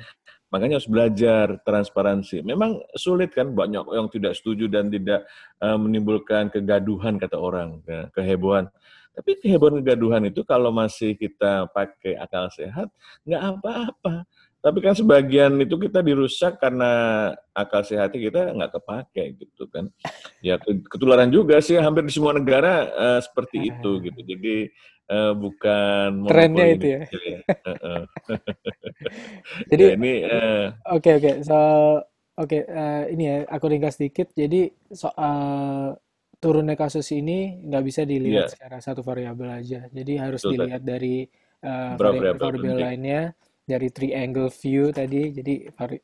Makanya 0.50 0.78
harus 0.78 0.90
belajar 0.90 1.46
transparansi. 1.62 2.42
Memang 2.42 2.82
sulit 2.98 3.30
kan 3.34 3.54
banyak 3.54 3.84
yang 3.94 4.10
tidak 4.10 4.34
setuju 4.38 4.66
dan 4.66 4.90
tidak 4.90 5.26
uh, 5.62 5.78
menimbulkan 5.78 6.50
kegaduhan 6.50 7.18
kata 7.20 7.38
orang, 7.38 7.78
ya, 7.86 8.10
kehebohan. 8.10 8.70
Tapi 9.14 9.38
kehebohan 9.38 9.78
kegaduhan 9.78 10.26
itu 10.26 10.42
kalau 10.42 10.74
masih 10.74 11.14
kita 11.14 11.70
pakai 11.70 12.18
akal 12.18 12.50
sehat 12.50 12.90
nggak 13.22 13.42
apa-apa. 13.58 14.26
Tapi 14.64 14.80
kan 14.80 14.96
sebagian 14.96 15.60
itu 15.60 15.76
kita 15.76 16.00
dirusak 16.00 16.56
karena 16.56 16.88
akal 17.52 17.84
sehatnya 17.84 18.16
kita 18.16 18.40
nggak 18.56 18.72
kepake 18.72 19.24
gitu 19.36 19.68
kan. 19.68 19.92
Ya 20.40 20.56
ketularan 20.88 21.28
juga 21.28 21.60
sih 21.60 21.76
hampir 21.76 22.08
di 22.08 22.12
semua 22.16 22.32
negara 22.32 22.88
uh, 22.96 23.20
seperti 23.20 23.68
itu 23.68 24.00
gitu. 24.00 24.20
Jadi 24.24 24.72
uh, 25.12 25.36
bukan 25.36 26.24
trennya 26.24 26.66
itu 26.72 26.86
ya. 26.88 27.00
Jadi 29.70 29.84
ya, 29.84 29.94
ini 30.00 30.12
oke 30.24 30.32
uh, 30.32 30.64
oke 30.96 30.96
okay, 30.96 31.12
okay. 31.20 31.34
so 31.44 31.58
oke 32.40 32.48
okay, 32.48 32.64
uh, 32.64 33.04
ini 33.12 33.24
ya 33.28 33.36
aku 33.52 33.68
ringkas 33.68 34.00
sedikit. 34.00 34.32
Jadi 34.32 34.72
soal 34.90 35.92
turunnya 36.44 36.76
kasus 36.76 37.08
ini 37.16 37.64
nggak 37.64 37.84
bisa 37.88 38.04
dilihat 38.04 38.44
yeah. 38.44 38.52
secara 38.52 38.76
satu 38.84 39.00
variabel 39.00 39.48
aja. 39.48 39.88
Jadi 39.88 40.12
harus 40.20 40.44
Betul, 40.44 40.68
dilihat 40.68 40.84
tak. 40.84 40.88
dari 40.92 41.16
uh, 41.64 41.96
variabel 41.96 42.76
lainnya 42.76 43.32
dari 43.64 43.88
triangle 43.88 44.52
view 44.52 44.92
tadi. 44.92 45.32
Jadi 45.32 45.54
vari, 45.72 45.96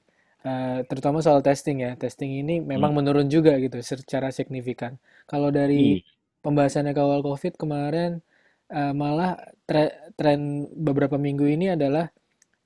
uh, 0.48 0.80
terutama 0.88 1.20
soal 1.20 1.44
testing 1.44 1.84
ya. 1.84 1.92
Testing 2.00 2.40
ini 2.40 2.64
memang 2.64 2.96
hmm. 2.96 2.98
menurun 3.04 3.28
juga 3.28 3.60
gitu 3.60 3.76
secara 3.84 4.32
signifikan. 4.32 4.96
Kalau 5.28 5.52
dari 5.52 6.00
hmm. 6.00 6.40
pembahasannya 6.40 6.96
kawal 6.96 7.20
COVID 7.20 7.60
kemarin 7.60 8.24
uh, 8.72 8.96
malah 8.96 9.36
tre 9.68 10.10
tren 10.16 10.64
beberapa 10.72 11.20
minggu 11.20 11.44
ini 11.44 11.76
adalah 11.76 12.08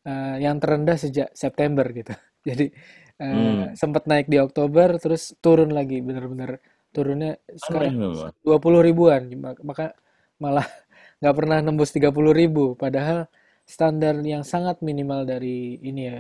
uh, 0.07 0.37
yang 0.39 0.63
terendah 0.63 0.95
sejak 0.95 1.35
September 1.35 1.85
gitu. 1.91 2.15
Jadi 2.49 2.71
uh, 3.19 3.27
hmm. 3.27 3.75
sempat 3.75 4.07
naik 4.07 4.31
di 4.31 4.39
Oktober 4.39 4.95
terus 5.03 5.35
turun 5.43 5.75
lagi 5.75 5.99
benar-benar 5.99 6.63
turunnya 6.95 7.43
sekarang 7.59 7.99
dua 8.47 8.63
puluh 8.63 8.81
ribuan 8.81 9.27
maka 9.67 9.99
malah 10.39 10.65
nggak 11.19 11.35
pernah 11.35 11.59
nembus 11.59 11.91
tiga 11.91 12.15
puluh 12.15 12.31
ribu 12.31 12.79
padahal 12.79 13.27
standar 13.65 14.15
yang 14.23 14.45
sangat 14.45 14.85
minimal 14.85 15.25
dari 15.25 15.81
ini 15.81 16.01
ya 16.05 16.17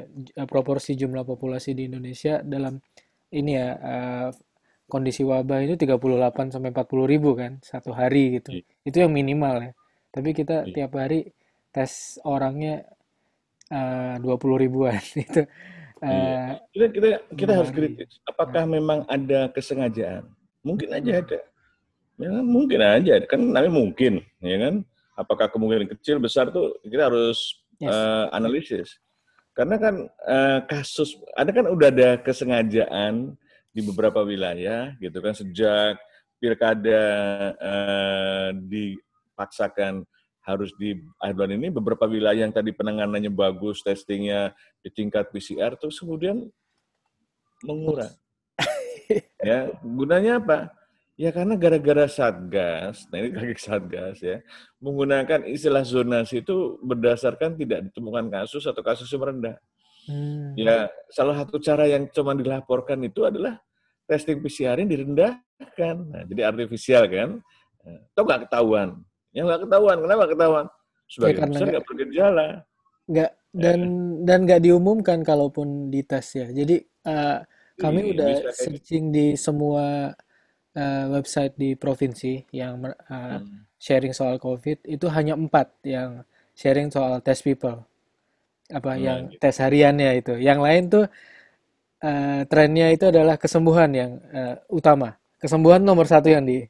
proporsi 0.49 0.97
jumlah 0.97 1.23
populasi 1.29 1.77
di 1.77 1.87
Indonesia 1.87 2.41
dalam 2.41 2.81
ini 3.37 3.53
ya 3.53 3.69
uh, 3.77 4.29
kondisi 4.89 5.25
wabah 5.25 5.65
itu 5.65 5.75
38 5.77 6.55
sampai 6.55 6.71
40 6.73 7.13
ribu 7.13 7.31
kan 7.37 7.59
satu 7.61 7.93
hari 7.93 8.41
gitu. 8.41 8.61
Iya. 8.61 8.65
Itu 8.85 8.97
yang 9.05 9.13
minimal 9.13 9.55
ya. 9.61 9.73
Tapi 10.13 10.31
kita 10.31 10.69
iya. 10.69 10.73
tiap 10.73 10.93
hari 10.97 11.29
tes 11.75 12.23
orangnya 12.23 12.87
uh, 13.73 14.17
20 14.23 14.63
ribuan 14.65 15.01
itu. 15.25 15.43
Uh, 16.05 16.61
kita 16.71 16.87
kita 16.93 17.09
kita 17.33 17.53
harus 17.59 17.73
kritis. 17.73 18.21
Apakah 18.29 18.69
nah. 18.69 18.77
memang 18.79 18.99
ada 19.09 19.49
kesengajaan? 19.51 20.29
Mungkin 20.65 20.89
aja 20.97 21.21
ada. 21.21 21.41
Ya, 22.15 22.31
mungkin 22.41 22.81
aja 22.81 23.15
kan 23.27 23.41
namanya 23.43 23.75
mungkin, 23.75 24.23
ya 24.41 24.57
kan? 24.57 24.75
Apakah 25.15 25.47
kemungkinan 25.53 25.91
kecil 25.99 26.19
besar 26.19 26.51
tuh 26.51 26.79
kita 26.83 27.13
harus 27.13 27.61
yes. 27.79 27.91
uh, 27.93 28.27
analisis. 28.33 28.89
Karena 29.55 29.79
kan 29.79 29.95
uh, 30.27 30.61
kasus 30.67 31.15
ada 31.39 31.55
kan 31.55 31.71
udah 31.71 31.89
ada 31.93 32.11
kesengajaan 32.19 33.39
di 33.71 33.81
beberapa 33.83 34.23
wilayah 34.23 34.95
gitu 34.99 35.19
kan 35.19 35.35
sejak 35.35 35.99
pilkada 36.39 37.03
uh, 37.59 38.51
dipaksakan 38.55 40.07
harus 40.45 40.71
di 40.77 40.95
akhir 41.19 41.35
bulan 41.35 41.53
ini 41.57 41.69
beberapa 41.73 42.05
wilayah 42.07 42.45
yang 42.47 42.55
tadi 42.55 42.71
penanganannya 42.71 43.33
bagus 43.33 43.81
testingnya 43.81 44.53
di 44.85 44.93
tingkat 44.93 45.33
PCR 45.33 45.75
terus 45.75 45.99
kemudian 45.99 46.47
mengurang 47.65 48.13
ya 49.45 49.59
gunanya 49.85 50.41
apa 50.41 50.59
ya 51.15 51.31
karena 51.31 51.55
gara-gara 51.55 52.09
satgas 52.09 53.05
nah 53.13 53.21
ini 53.21 53.31
kaki 53.31 53.55
satgas 53.61 54.19
ya 54.25 54.41
menggunakan 54.81 55.47
istilah 55.47 55.85
zonasi 55.85 56.41
itu 56.41 56.81
berdasarkan 56.83 57.55
tidak 57.61 57.93
ditemukan 57.93 58.33
kasus 58.33 58.65
atau 58.67 58.83
kasus 58.83 59.07
yang 59.13 59.23
rendah 59.23 59.57
Hmm. 60.05 60.53
Ya, 60.57 60.93
salah 61.09 61.41
satu 61.41 61.57
cara 61.57 61.89
yang 61.89 62.09
cuma 62.13 62.37
dilaporkan 62.37 63.01
itu 63.05 63.25
adalah 63.25 63.57
testing 64.05 64.45
PCR 64.45 64.77
yang 64.77 64.91
direndahkan. 64.93 65.97
Nah, 66.13 66.23
jadi 66.29 66.43
artifisial 66.53 67.09
kan. 67.09 67.41
Nah, 67.85 67.99
itu 68.05 68.21
nggak 68.21 68.41
ketahuan. 68.49 69.01
Yang 69.33 69.45
nggak 69.49 69.63
ketahuan, 69.69 69.97
kenapa 70.05 70.25
ketahuan? 70.29 70.67
Sebagai 71.09 71.41
ya, 71.41 71.47
besar 71.49 71.67
nggak 71.73 71.87
bergejala. 71.89 72.47
Nggak 73.05 73.31
dan 73.55 73.79
ya. 73.81 73.89
dan 74.29 74.39
nggak 74.45 74.63
diumumkan 74.65 75.19
kalaupun 75.25 75.89
dites 75.89 76.37
ya. 76.37 76.47
Jadi 76.53 76.85
uh, 77.09 77.39
kami 77.75 78.01
Ih, 78.01 78.11
udah 78.15 78.55
searching 78.55 79.11
di 79.11 79.27
semua 79.35 80.15
uh, 80.75 81.05
website 81.11 81.55
di 81.59 81.75
provinsi 81.75 82.47
yang 82.55 82.83
uh, 82.87 83.39
hmm. 83.41 83.67
sharing 83.79 84.15
soal 84.15 84.39
COVID 84.39 84.87
itu 84.87 85.07
hanya 85.11 85.35
empat 85.35 85.75
yang 85.83 86.23
sharing 86.55 86.91
soal 86.91 87.19
test 87.19 87.43
people 87.43 87.83
apa 88.73 88.97
hmm, 88.97 89.01
yang 89.03 89.21
gitu. 89.29 89.41
tes 89.43 89.57
hariannya 89.61 90.11
itu. 90.25 90.35
Yang 90.41 90.59
lain 90.63 90.83
tuh 90.89 91.05
uh, 92.05 92.41
trennya 92.49 92.89
itu 92.95 93.05
adalah 93.11 93.37
kesembuhan 93.37 93.91
yang 93.93 94.11
uh, 94.33 94.57
utama. 94.73 95.19
Kesembuhan 95.37 95.85
nomor 95.85 96.09
satu 96.09 96.33
yang 96.33 96.47
di, 96.47 96.65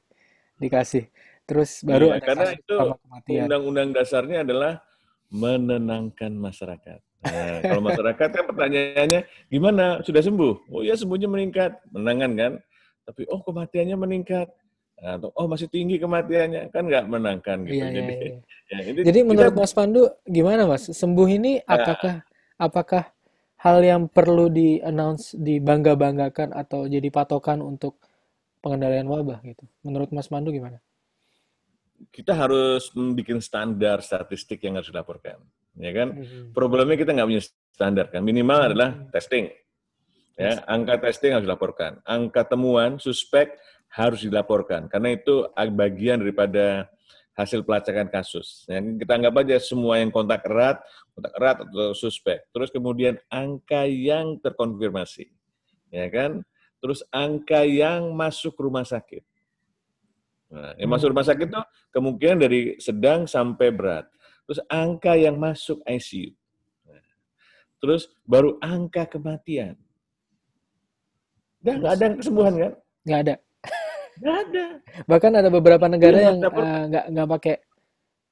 dikasih. 0.59 1.07
Terus 1.45 1.85
baru 1.85 2.11
iya, 2.11 2.19
ada 2.19 2.27
karena 2.27 2.49
itu 2.57 2.75
undang-undang 3.45 3.89
dasarnya 3.93 4.43
adalah 4.43 4.81
menenangkan 5.29 6.33
masyarakat. 6.33 6.99
Nah, 7.25 7.65
kalau 7.65 7.83
masyarakat 7.83 8.29
kan 8.29 8.45
pertanyaannya 8.45 9.21
gimana? 9.49 10.05
Sudah 10.05 10.21
sembuh? 10.21 10.69
Oh 10.69 10.85
iya 10.85 10.95
sembuhnya 10.95 11.29
meningkat, 11.29 11.81
menangan 11.89 12.33
kan? 12.37 12.53
Tapi 13.09 13.23
oh 13.33 13.41
kematiannya 13.41 13.97
meningkat. 13.97 14.49
Atau 14.95 15.33
oh 15.35 15.47
masih 15.51 15.69
tinggi 15.69 15.99
kematiannya 15.99 16.71
kan 16.71 16.87
nggak 16.87 17.05
menangkan 17.09 17.67
gitu. 17.67 17.83
Iya, 17.83 17.89
Jadi, 17.91 18.15
iya, 18.15 18.29
iya. 18.29 18.41
Ya, 18.65 18.81
Jadi 19.13 19.21
menurut 19.29 19.53
kita, 19.53 19.61
Mas 19.61 19.73
Pandu 19.77 20.03
gimana 20.25 20.63
Mas? 20.65 20.89
Sembuh 20.89 21.29
ini 21.29 21.61
ya. 21.61 21.77
apakah 21.77 22.15
apakah 22.57 23.03
hal 23.61 23.79
yang 23.85 24.03
perlu 24.09 24.49
di 24.49 24.81
announce 24.81 25.37
dibangga-banggakan 25.37 26.57
atau 26.57 26.89
jadi 26.89 27.09
patokan 27.13 27.61
untuk 27.61 28.01
pengendalian 28.65 29.09
wabah 29.09 29.45
gitu? 29.45 29.65
Menurut 29.85 30.13
Mas 30.17 30.29
Pandu 30.33 30.53
gimana? 30.53 30.81
Kita 32.09 32.37
harus 32.37 32.89
membuat 32.97 33.41
standar 33.45 34.01
statistik 34.01 34.61
yang 34.65 34.81
harus 34.81 34.89
dilaporkan 34.89 35.41
ya 35.79 35.91
kan? 35.93 36.09
Mm-hmm. 36.19 36.45
Problemnya 36.55 36.97
kita 36.99 37.11
nggak 37.15 37.29
punya 37.29 37.43
standar 37.75 38.07
kan. 38.11 38.23
Minimal 38.23 38.55
mm-hmm. 38.55 38.71
adalah 38.73 38.91
testing. 39.11 39.51
Ya, 40.35 40.59
angka 40.67 40.99
testing 40.99 41.31
harus 41.31 41.47
dilaporkan. 41.47 42.03
Angka 42.03 42.43
temuan 42.43 42.99
suspek 42.99 43.55
harus 43.95 44.27
dilaporkan 44.27 44.91
karena 44.91 45.15
itu 45.15 45.47
bagian 45.55 46.19
daripada 46.19 46.91
hasil 47.35 47.63
pelacakan 47.67 48.11
kasus. 48.11 48.67
Ya, 48.67 48.83
kita 48.83 49.15
anggap 49.15 49.35
aja 49.43 49.59
semua 49.63 49.99
yang 50.03 50.11
kontak 50.11 50.47
erat, 50.47 50.83
kontak 51.15 51.33
erat 51.39 51.57
atau 51.67 51.95
suspek. 51.95 52.47
Terus 52.51 52.71
kemudian 52.71 53.19
angka 53.31 53.87
yang 53.87 54.39
terkonfirmasi, 54.43 55.31
ya 55.91 56.07
kan? 56.11 56.43
Terus 56.79 57.03
angka 57.11 57.63
yang 57.67 58.15
masuk 58.15 58.55
rumah 58.59 58.87
sakit. 58.87 59.23
Nah, 60.55 60.75
yang 60.79 60.91
masuk 60.91 61.11
rumah 61.11 61.27
sakit 61.27 61.51
itu 61.51 61.63
kemungkinan 61.91 62.39
dari 62.39 62.79
sedang 62.79 63.27
sampai 63.27 63.75
berat 63.75 64.07
terus 64.45 64.61
angka 64.69 65.17
yang 65.17 65.37
masuk 65.41 65.81
ICU, 65.85 66.33
terus 67.81 68.09
baru 68.25 68.57
angka 68.61 69.09
kematian. 69.09 69.77
Udah 71.65 71.75
nggak 71.81 71.93
ada 71.97 72.07
kesembuhan 72.21 72.55
kan? 72.61 72.73
Nggak 73.05 73.21
ada. 73.25 73.35
Nggak 74.21 74.37
ada. 74.47 74.65
Bahkan 75.09 75.33
ada 75.33 75.49
beberapa 75.51 75.87
negara 75.89 76.17
ya, 76.21 76.25
yang 76.31 76.37
eh, 76.39 76.83
nggak 76.93 77.05
uh, 77.05 77.11
nggak 77.11 77.29
pakai 77.35 77.55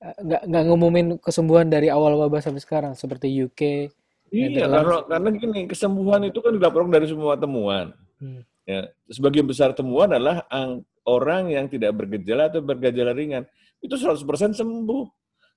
uh, 0.05 0.17
nggak 0.21 0.43
nggak 0.47 0.65
ngumumin 0.69 1.07
kesembuhan 1.19 1.67
dari 1.67 1.89
awal 1.91 2.15
wabah 2.21 2.45
sampai 2.45 2.63
sekarang 2.63 2.93
seperti 2.95 3.33
UK. 3.33 3.91
Iya, 4.33 4.65
karena 4.65 5.05
karena 5.05 5.29
gini 5.37 5.61
kesembuhan 5.69 6.25
itu 6.25 6.41
kan 6.41 6.57
dilaporkan 6.57 6.93
dari 6.93 7.07
semua 7.09 7.37
temuan. 7.37 7.93
Hmm. 8.17 8.41
Ya, 8.63 8.89
sebagian 9.11 9.45
besar 9.45 9.75
temuan 9.75 10.09
adalah 10.15 10.47
orang 11.03 11.51
yang 11.51 11.67
tidak 11.67 11.93
bergejala 11.99 12.47
atau 12.47 12.63
bergejala 12.63 13.11
ringan 13.13 13.45
itu 13.83 13.93
100% 13.99 14.23
sembuh. 14.55 15.05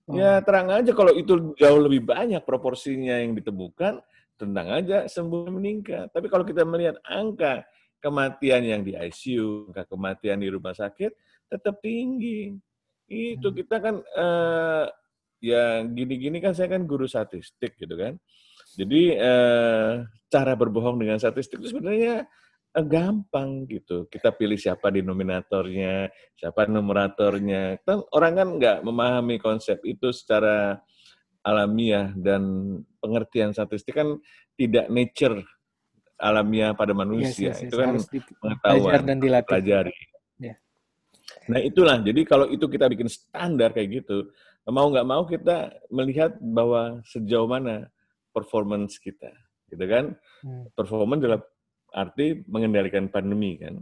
Ya 0.05 0.37
oh. 0.37 0.39
terang 0.45 0.69
aja 0.69 0.93
kalau 0.93 1.09
itu 1.17 1.57
jauh 1.57 1.81
lebih 1.81 2.05
banyak 2.05 2.45
proporsinya 2.45 3.17
yang 3.17 3.33
ditemukan, 3.33 4.05
tenang 4.37 4.69
aja 4.69 5.09
sembuh 5.09 5.49
meningkat. 5.49 6.13
Tapi 6.13 6.29
kalau 6.29 6.45
kita 6.45 6.61
melihat 6.61 7.01
angka 7.01 7.65
kematian 7.97 8.61
yang 8.61 8.81
di 8.85 8.93
ICU, 8.93 9.73
angka 9.73 9.89
kematian 9.89 10.45
di 10.45 10.49
rumah 10.53 10.77
sakit 10.77 11.09
tetap 11.49 11.81
tinggi. 11.81 12.53
Itu 13.09 13.49
hmm. 13.49 13.57
kita 13.57 13.75
kan 13.81 13.95
eh, 14.01 14.85
ya 15.41 15.81
gini-gini 15.89 16.37
kan 16.37 16.53
saya 16.53 16.77
kan 16.77 16.85
guru 16.85 17.09
statistik 17.09 17.73
gitu 17.73 17.97
kan. 17.97 18.21
Jadi 18.77 19.17
eh, 19.17 19.91
cara 20.29 20.53
berbohong 20.53 21.01
dengan 21.01 21.17
statistik 21.17 21.65
itu 21.65 21.73
sebenarnya 21.73 22.29
gampang 22.83 23.63
gitu. 23.69 24.09
Kita 24.11 24.35
pilih 24.35 24.59
siapa 24.59 24.91
denominatornya, 24.91 26.11
siapa 26.35 26.67
numeratornya. 26.67 27.79
Kan 27.87 28.03
orang 28.11 28.33
kan 28.35 28.47
nggak 28.59 28.77
memahami 28.83 29.39
konsep 29.39 29.79
itu 29.87 30.11
secara 30.11 30.79
alamiah 31.45 32.09
dan 32.17 32.41
pengertian 32.97 33.53
statistik 33.53 33.93
kan 33.95 34.17
tidak 34.57 34.89
nature 34.89 35.45
alamiah 36.19 36.73
pada 36.73 36.91
manusia. 36.91 37.53
Yes, 37.53 37.61
yes, 37.61 37.69
yes. 37.69 37.69
Itu 37.69 37.75
kan 37.77 37.91
pengetahuan 38.41 39.01
dan 39.05 39.17
dilatih. 39.21 39.47
pelajari. 39.47 39.97
Yeah. 40.41 40.57
Nah 41.51 41.59
itulah. 41.61 41.97
Jadi 42.01 42.21
kalau 42.25 42.49
itu 42.49 42.65
kita 42.65 42.89
bikin 42.89 43.07
standar 43.07 43.71
kayak 43.71 44.03
gitu, 44.03 44.31
mau 44.67 44.89
nggak 44.89 45.07
mau 45.07 45.23
kita 45.27 45.75
melihat 45.93 46.33
bahwa 46.41 46.99
sejauh 47.05 47.45
mana 47.45 47.87
performance 48.33 48.97
kita, 48.99 49.31
gitu 49.69 49.85
kan? 49.85 50.17
Hmm. 50.43 50.65
Performance 50.73 51.21
dalam 51.23 51.41
arti 51.95 52.43
mengendalikan 52.51 53.07
pandemi 53.07 53.55
kan. 53.55 53.79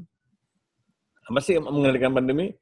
Apa 1.26 1.40
sih 1.42 1.58
mengendalikan 1.58 2.14
pandemi? 2.14 2.54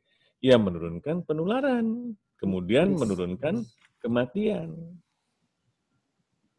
Ya 0.41 0.57
menurunkan 0.57 1.27
penularan, 1.27 2.17
kemudian 2.39 2.97
menurunkan 2.97 3.61
kematian. 4.01 4.73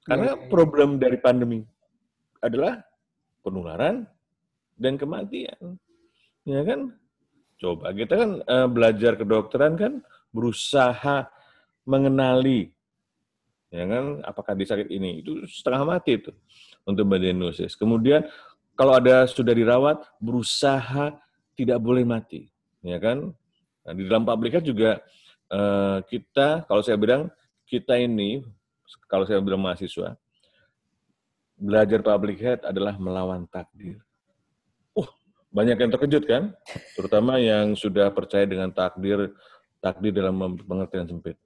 Karena 0.06 0.34
iya, 0.34 0.38
iya. 0.38 0.46
problem 0.50 1.02
dari 1.02 1.18
pandemi 1.18 1.66
adalah 2.38 2.78
penularan 3.42 4.06
dan 4.78 4.94
kematian. 5.00 5.78
Ya 6.46 6.62
kan? 6.62 6.94
Coba 7.58 7.94
kita 7.94 8.14
kan 8.18 8.30
uh, 8.46 8.68
belajar 8.70 9.14
kedokteran 9.18 9.74
kan 9.78 9.92
berusaha 10.34 11.30
mengenali 11.86 12.70
ya 13.72 13.88
kan 13.88 14.20
apakah 14.28 14.52
di 14.52 14.68
sakit 14.68 14.88
ini 14.92 15.24
itu 15.24 15.48
setengah 15.48 15.96
mati 15.96 16.20
itu 16.20 16.30
untuk 16.84 17.08
mendiagnosis. 17.08 17.72
Kemudian 17.74 18.26
kalau 18.72 18.96
ada 18.96 19.28
sudah 19.28 19.52
dirawat 19.52 20.00
berusaha 20.16 21.12
tidak 21.52 21.78
boleh 21.78 22.04
mati, 22.04 22.48
ya 22.80 22.96
kan? 22.96 23.30
Nah, 23.82 23.92
di 23.92 24.02
dalam 24.08 24.24
health 24.24 24.66
juga 24.66 25.02
uh, 25.52 26.00
kita, 26.08 26.64
kalau 26.64 26.80
saya 26.80 26.96
bilang 26.96 27.28
kita 27.68 28.00
ini, 28.00 28.40
kalau 29.08 29.28
saya 29.28 29.42
bilang 29.44 29.60
mahasiswa, 29.60 30.16
belajar 31.58 32.00
public 32.00 32.40
health 32.40 32.64
adalah 32.64 32.96
melawan 32.96 33.44
takdir. 33.52 34.00
Uh, 34.96 35.08
banyak 35.52 35.76
yang 35.76 35.90
terkejut 35.92 36.24
kan? 36.24 36.42
Terutama 36.96 37.36
yang 37.36 37.76
sudah 37.76 38.08
percaya 38.08 38.48
dengan 38.48 38.72
takdir, 38.72 39.36
takdir 39.84 40.16
dalam 40.16 40.56
pengertian 40.56 41.04
sempit. 41.04 41.36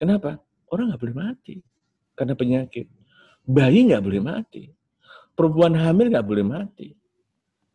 Kenapa? 0.00 0.40
Orang 0.72 0.88
nggak 0.88 1.02
boleh 1.04 1.16
mati 1.20 1.60
karena 2.16 2.32
penyakit. 2.32 2.88
Bayi 3.44 3.90
nggak 3.90 4.02
boleh 4.06 4.22
mati 4.22 4.72
perempuan 5.34 5.74
hamil 5.76 6.12
nggak 6.12 6.26
boleh 6.26 6.44
mati. 6.44 6.94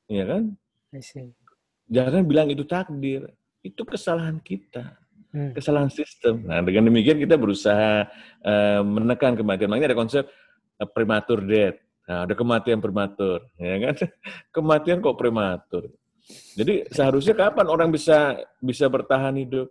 Ya 0.07 0.23
kan? 0.23 0.55
Jangan 1.87 2.23
bilang 2.23 2.47
itu 2.51 2.63
takdir. 2.63 3.27
Itu 3.63 3.83
kesalahan 3.83 4.39
kita. 4.39 4.95
Hmm. 5.35 5.51
Kesalahan 5.51 5.91
sistem. 5.91 6.47
Nah, 6.47 6.63
dengan 6.63 6.87
demikian 6.87 7.19
kita 7.19 7.35
berusaha 7.35 8.07
uh, 8.41 8.81
menekan 8.81 9.35
kematian. 9.35 9.67
Makanya 9.67 9.91
ada 9.91 9.99
konsep 9.99 10.23
uh, 10.79 10.87
prematur 10.87 11.43
death. 11.43 11.77
Nah, 12.07 12.23
ada 12.23 12.33
kematian 12.39 12.79
prematur, 12.79 13.43
ya 13.59 13.75
kan? 13.83 13.95
Kematian 14.55 15.03
kok 15.03 15.19
prematur. 15.19 15.91
Jadi 16.55 16.87
seharusnya 16.87 17.35
kapan 17.35 17.67
orang 17.67 17.91
bisa 17.91 18.39
bisa 18.63 18.87
bertahan 18.87 19.35
hidup? 19.35 19.67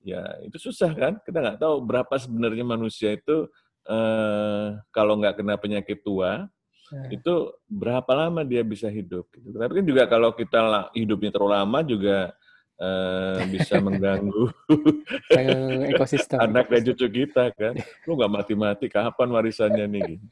Ya 0.00 0.24
itu 0.40 0.56
susah 0.56 0.92
kan? 0.96 1.20
Kita 1.20 1.44
nggak 1.44 1.60
tahu 1.60 1.84
berapa 1.84 2.14
sebenarnya 2.16 2.64
manusia 2.64 3.12
itu 3.12 3.48
uh, 3.84 4.80
kalau 4.92 5.20
nggak 5.20 5.40
kena 5.40 5.60
penyakit 5.60 6.00
tua, 6.00 6.48
Nah. 6.94 7.10
itu 7.10 7.34
berapa 7.66 8.06
lama 8.14 8.46
dia 8.46 8.62
bisa 8.62 8.86
hidup. 8.86 9.26
Gitu. 9.34 9.50
Tapi 9.50 9.82
kan 9.82 9.84
juga 9.84 10.02
kalau 10.06 10.30
kita 10.30 10.94
hidupnya 10.94 11.34
terlalu 11.34 11.52
lama 11.58 11.78
juga 11.82 12.18
uh, 12.78 13.42
bisa 13.50 13.82
mengganggu 13.82 14.46
ekosistem 15.90 16.38
anak 16.38 16.70
dan 16.70 16.80
cucu 16.86 17.06
kita 17.10 17.50
kan. 17.50 17.74
Lu 18.06 18.14
nggak 18.14 18.30
mati-mati, 18.30 18.86
kapan 18.86 19.28
warisannya 19.34 19.84
nih? 19.90 20.02
Gitu. 20.06 20.26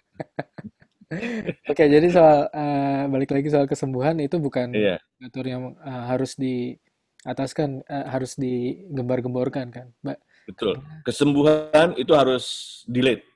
Oke, 1.68 1.84
jadi 1.90 2.06
soal 2.08 2.46
uh, 2.46 3.04
balik 3.10 3.34
lagi 3.34 3.50
soal 3.50 3.66
kesembuhan 3.66 4.22
itu 4.22 4.38
bukan 4.38 4.70
iya. 4.72 4.96
atur 5.20 5.44
yang 5.44 5.76
uh, 5.82 6.04
harus 6.08 6.38
diataskan, 6.38 7.84
uh, 7.84 8.06
harus 8.08 8.38
digembar-gemborkan 8.38 9.68
kan, 9.68 9.86
Mbak? 10.00 10.18
Betul. 10.48 10.80
Kesembuhan 11.04 11.98
itu 12.00 12.16
harus 12.16 12.80
delete, 12.88 13.28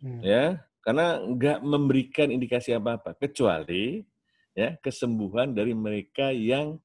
hmm. 0.00 0.22
ya 0.24 0.64
karena 0.80 1.20
nggak 1.20 1.58
memberikan 1.60 2.28
indikasi 2.32 2.72
apa-apa 2.72 3.12
kecuali 3.16 4.00
ya 4.56 4.76
kesembuhan 4.80 5.52
dari 5.52 5.76
mereka 5.76 6.32
yang 6.32 6.80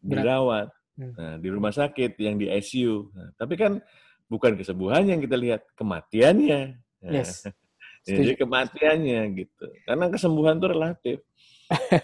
dirawat 0.00 0.70
hmm. 0.96 1.12
nah, 1.18 1.34
di 1.36 1.48
rumah 1.50 1.74
sakit 1.74 2.16
yang 2.16 2.38
di 2.38 2.46
ICU. 2.48 3.10
Nah, 3.12 3.28
tapi 3.36 3.54
kan 3.58 3.82
bukan 4.30 4.54
kesembuhan 4.58 5.06
yang 5.06 5.20
kita 5.22 5.36
lihat 5.38 5.62
kematiannya. 5.74 6.60
Nah, 7.06 7.12
yes. 7.12 7.46
Jadi 8.06 8.38
kematiannya 8.38 9.20
gitu. 9.34 9.66
Karena 9.82 10.06
kesembuhan 10.06 10.62
itu 10.62 10.68
relatif. 10.70 11.16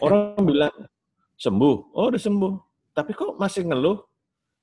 Orang 0.02 0.42
bilang 0.42 0.74
sembuh, 1.38 1.94
oh 1.94 2.11
udah 2.11 2.18
sembuh. 2.18 2.54
tapi 2.92 3.16
kok 3.16 3.40
masih 3.40 3.64
ngeluh? 3.70 4.04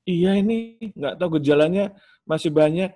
Iya 0.06 0.38
ini 0.38 0.78
nggak 0.94 1.18
tahu 1.18 1.40
gejalanya 1.40 1.96
masih 2.28 2.52
banyak. 2.54 2.92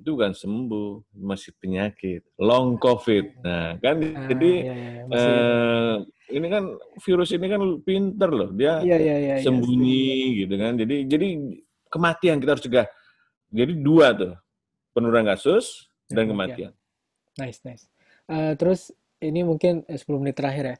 Nah, 0.00 0.08
itu 0.08 0.16
kan 0.16 0.32
sembuh, 0.32 1.12
masih 1.12 1.52
penyakit, 1.60 2.24
long 2.40 2.80
COVID. 2.80 3.44
Nah 3.44 3.76
kan 3.84 4.00
ah, 4.00 4.24
jadi 4.32 4.52
iya, 4.64 4.72
iya, 4.72 4.90
iya. 5.04 5.04
Eh, 5.12 5.96
ini 6.40 6.46
kan 6.48 6.64
virus 7.04 7.36
ini 7.36 7.46
kan 7.52 7.60
pinter 7.84 8.30
loh, 8.32 8.48
dia 8.56 8.80
iya, 8.80 8.96
iya, 8.96 9.16
iya, 9.20 9.34
iya 9.36 9.44
sembunyi 9.44 10.08
iya. 10.08 10.38
gitu 10.40 10.54
kan. 10.56 10.72
Jadi 10.80 10.96
jadi 11.04 11.28
kematian 11.92 12.40
kita 12.40 12.50
harus 12.56 12.64
cegah. 12.64 12.88
Jadi 13.52 13.72
dua 13.76 14.16
tuh 14.16 14.32
penurunan 14.96 15.28
kasus 15.36 15.92
dan 16.08 16.24
kematian. 16.24 16.72
Nice 17.36 17.60
nice. 17.60 17.84
Uh, 18.24 18.56
terus 18.56 18.88
ini 19.20 19.44
mungkin 19.44 19.84
10 19.84 20.00
menit 20.16 20.40
terakhir 20.40 20.64
ya. 20.64 20.76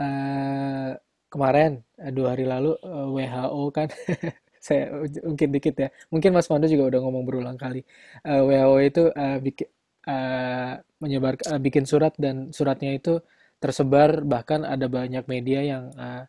Uh, 0.00 0.90
kemarin 1.28 1.84
dua 2.16 2.32
hari 2.32 2.48
lalu 2.48 2.72
WHO 2.80 3.62
kan 3.68 3.92
saya 4.66 4.90
mungkin 5.22 5.48
dikit 5.54 5.74
ya. 5.78 5.88
Mungkin 6.10 6.34
Mas 6.34 6.50
Mando 6.50 6.66
juga 6.66 6.90
udah 6.90 7.00
ngomong 7.06 7.22
berulang 7.22 7.54
kali. 7.54 7.86
Uh, 8.26 8.42
WHO 8.50 8.76
itu 8.82 9.02
uh, 9.14 9.38
bikin 9.38 9.68
uh, 10.10 10.72
menyebar 10.98 11.38
uh, 11.46 11.60
bikin 11.62 11.84
surat 11.86 12.10
dan 12.18 12.50
suratnya 12.50 12.98
itu 12.98 13.22
tersebar 13.62 14.26
bahkan 14.26 14.66
ada 14.66 14.90
banyak 14.90 15.24
media 15.30 15.60
yang 15.62 15.84
uh, 15.94 16.24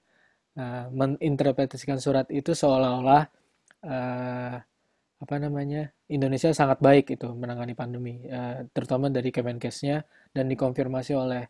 uh, 0.57 0.85
menginterpretasikan 0.93 1.97
surat 1.97 2.29
itu 2.31 2.53
seolah-olah 2.53 3.23
uh, 3.83 4.55
apa 5.17 5.35
namanya 5.41 5.89
Indonesia 6.13 6.53
sangat 6.53 6.77
baik 6.77 7.17
itu 7.17 7.25
menangani 7.33 7.73
pandemi 7.73 8.21
uh, 8.29 8.63
terutama 8.69 9.09
dari 9.09 9.33
Kemenkesnya 9.33 10.05
dan 10.29 10.45
dikonfirmasi 10.45 11.13
oleh 11.17 11.43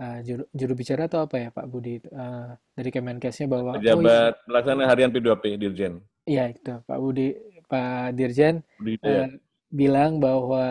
uh, 0.00 0.18
juru, 0.24 0.48
juru 0.56 0.72
bicara 0.72 1.04
atau 1.06 1.28
apa 1.28 1.36
ya 1.36 1.48
Pak 1.52 1.66
Budi 1.68 2.00
uh, 2.10 2.56
dari 2.72 2.90
Kemenkesnya 2.90 3.46
bahwa 3.46 3.76
pejabat 3.76 4.00
oh, 4.00 4.08
iya, 4.08 4.24
pelaksana 4.48 4.82
harian 4.88 5.12
P2P 5.12 5.44
Dirjen 5.60 6.00
iya 6.30 6.54
itu 6.54 6.78
Pak 6.86 6.98
Budi 7.02 7.34
Pak 7.66 8.14
Dirjen 8.14 8.62
Budi, 8.78 9.02
uh, 9.02 9.26
bilang 9.70 10.22
bahwa 10.22 10.66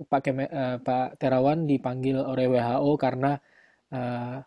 Pak 0.00 0.20
Keme, 0.24 0.48
uh, 0.48 0.76
Pak 0.80 1.20
Terawan 1.20 1.68
dipanggil 1.68 2.16
oleh 2.18 2.48
WHO 2.48 2.90
karena 2.96 3.36
uh, 3.92 4.40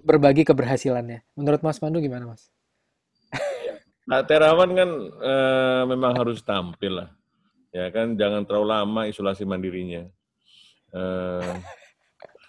berbagi 0.00 0.46
keberhasilannya. 0.46 1.26
Menurut 1.36 1.60
Mas 1.60 1.82
Pandu 1.82 2.00
gimana, 2.00 2.24
Mas? 2.30 2.48
Pak 4.08 4.24
Terawan 4.30 4.70
kan 4.72 4.90
uh, 5.20 5.82
memang 5.84 6.16
harus 6.16 6.40
tampil 6.40 7.04
lah, 7.04 7.10
ya 7.74 7.92
kan 7.92 8.16
jangan 8.16 8.46
terlalu 8.48 8.66
lama 8.72 9.02
isolasi 9.10 9.44
mandirinya. 9.44 10.08
Uh, 10.94 11.60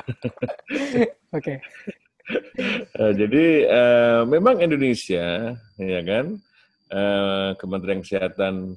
Oke. 1.35 1.57
okay. 1.57 1.57
Uh, 2.99 3.13
jadi 3.15 3.45
uh, 3.67 4.21
memang 4.29 4.61
Indonesia, 4.61 5.57
ya 5.77 6.01
kan, 6.05 6.41
Eh, 6.91 7.51
Kementerian 7.55 8.03
Kesehatan 8.03 8.75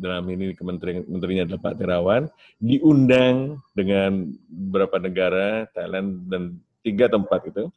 dalam 0.00 0.24
ini 0.32 0.56
Kementerian 0.56 1.04
Menterinya 1.04 1.44
adalah 1.44 1.60
Pak 1.68 1.76
Terawan 1.76 2.24
diundang 2.56 3.60
dengan 3.76 4.32
beberapa 4.48 4.96
negara 4.96 5.68
Thailand 5.76 6.24
dan 6.32 6.56
tiga 6.80 7.12
tempat 7.12 7.52
itu 7.52 7.68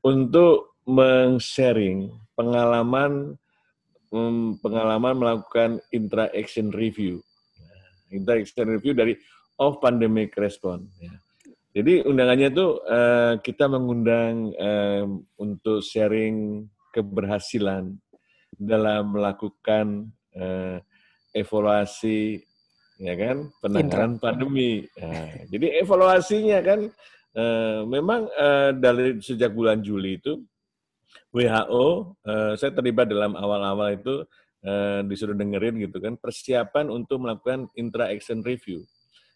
untuk 0.00 0.80
meng-sharing 0.88 2.08
pengalaman 2.32 3.36
pengalaman 4.64 5.14
melakukan 5.20 5.84
intra-action 5.92 6.72
review. 6.72 7.20
Intra-action 8.08 8.64
review 8.64 8.96
dari 8.96 9.12
off 9.60 9.76
pandemic 9.84 10.32
response. 10.40 10.88
Ya. 11.04 11.12
Jadi 11.72 12.04
undangannya 12.04 12.52
itu 12.52 12.66
uh, 12.84 13.40
kita 13.40 13.64
mengundang 13.64 14.52
uh, 14.60 15.08
untuk 15.40 15.80
sharing 15.80 16.68
keberhasilan 16.92 17.96
dalam 18.52 19.16
melakukan 19.16 20.12
uh, 20.36 20.76
evaluasi 21.32 22.44
ya 23.00 23.16
kan? 23.16 23.48
Penanganan 23.64 24.20
pandemi. 24.20 24.84
Nah, 25.00 25.48
jadi 25.48 25.80
evaluasinya 25.80 26.60
kan 26.60 26.80
uh, 27.40 27.80
memang 27.88 28.28
uh, 28.36 28.70
dari 28.76 29.16
sejak 29.24 29.56
bulan 29.56 29.80
Juli 29.80 30.20
itu 30.20 30.44
WHO 31.32 31.86
uh, 32.28 32.52
saya 32.60 32.72
terlibat 32.76 33.08
dalam 33.08 33.32
awal-awal 33.32 33.96
itu 33.96 34.28
uh, 34.68 35.00
disuruh 35.08 35.32
dengerin 35.32 35.80
gitu 35.80 35.96
kan 36.04 36.20
persiapan 36.20 36.92
untuk 36.92 37.24
melakukan 37.24 37.68
intra 37.80 38.12
action 38.12 38.44
review 38.44 38.84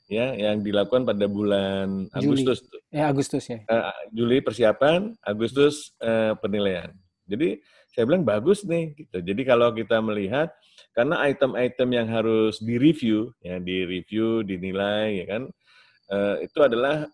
ya 0.07 0.35
yang 0.35 0.63
dilakukan 0.63 1.03
pada 1.03 1.27
bulan 1.27 2.07
Agustus. 2.15 2.63
Juli. 2.63 2.95
Ya 2.95 3.05
Agustus 3.11 3.45
ya. 3.51 3.59
Uh, 3.67 3.91
Juli 4.15 4.39
persiapan, 4.43 5.15
Agustus 5.23 5.95
uh, 6.03 6.39
penilaian. 6.39 6.95
Jadi 7.27 7.59
saya 7.91 8.07
bilang 8.07 8.23
bagus 8.23 8.63
nih 8.63 8.95
gitu. 8.95 9.19
Jadi 9.19 9.43
kalau 9.43 9.75
kita 9.75 9.99
melihat 9.99 10.55
karena 10.97 11.29
item-item 11.29 11.89
yang 11.93 12.09
harus 12.09 12.57
direview 12.61 13.29
ya 13.45 13.61
direview 13.61 14.41
dinilai 14.41 15.21
ya 15.21 15.27
kan 15.29 15.43
uh, 16.09 16.37
itu 16.41 16.59
adalah 16.65 17.05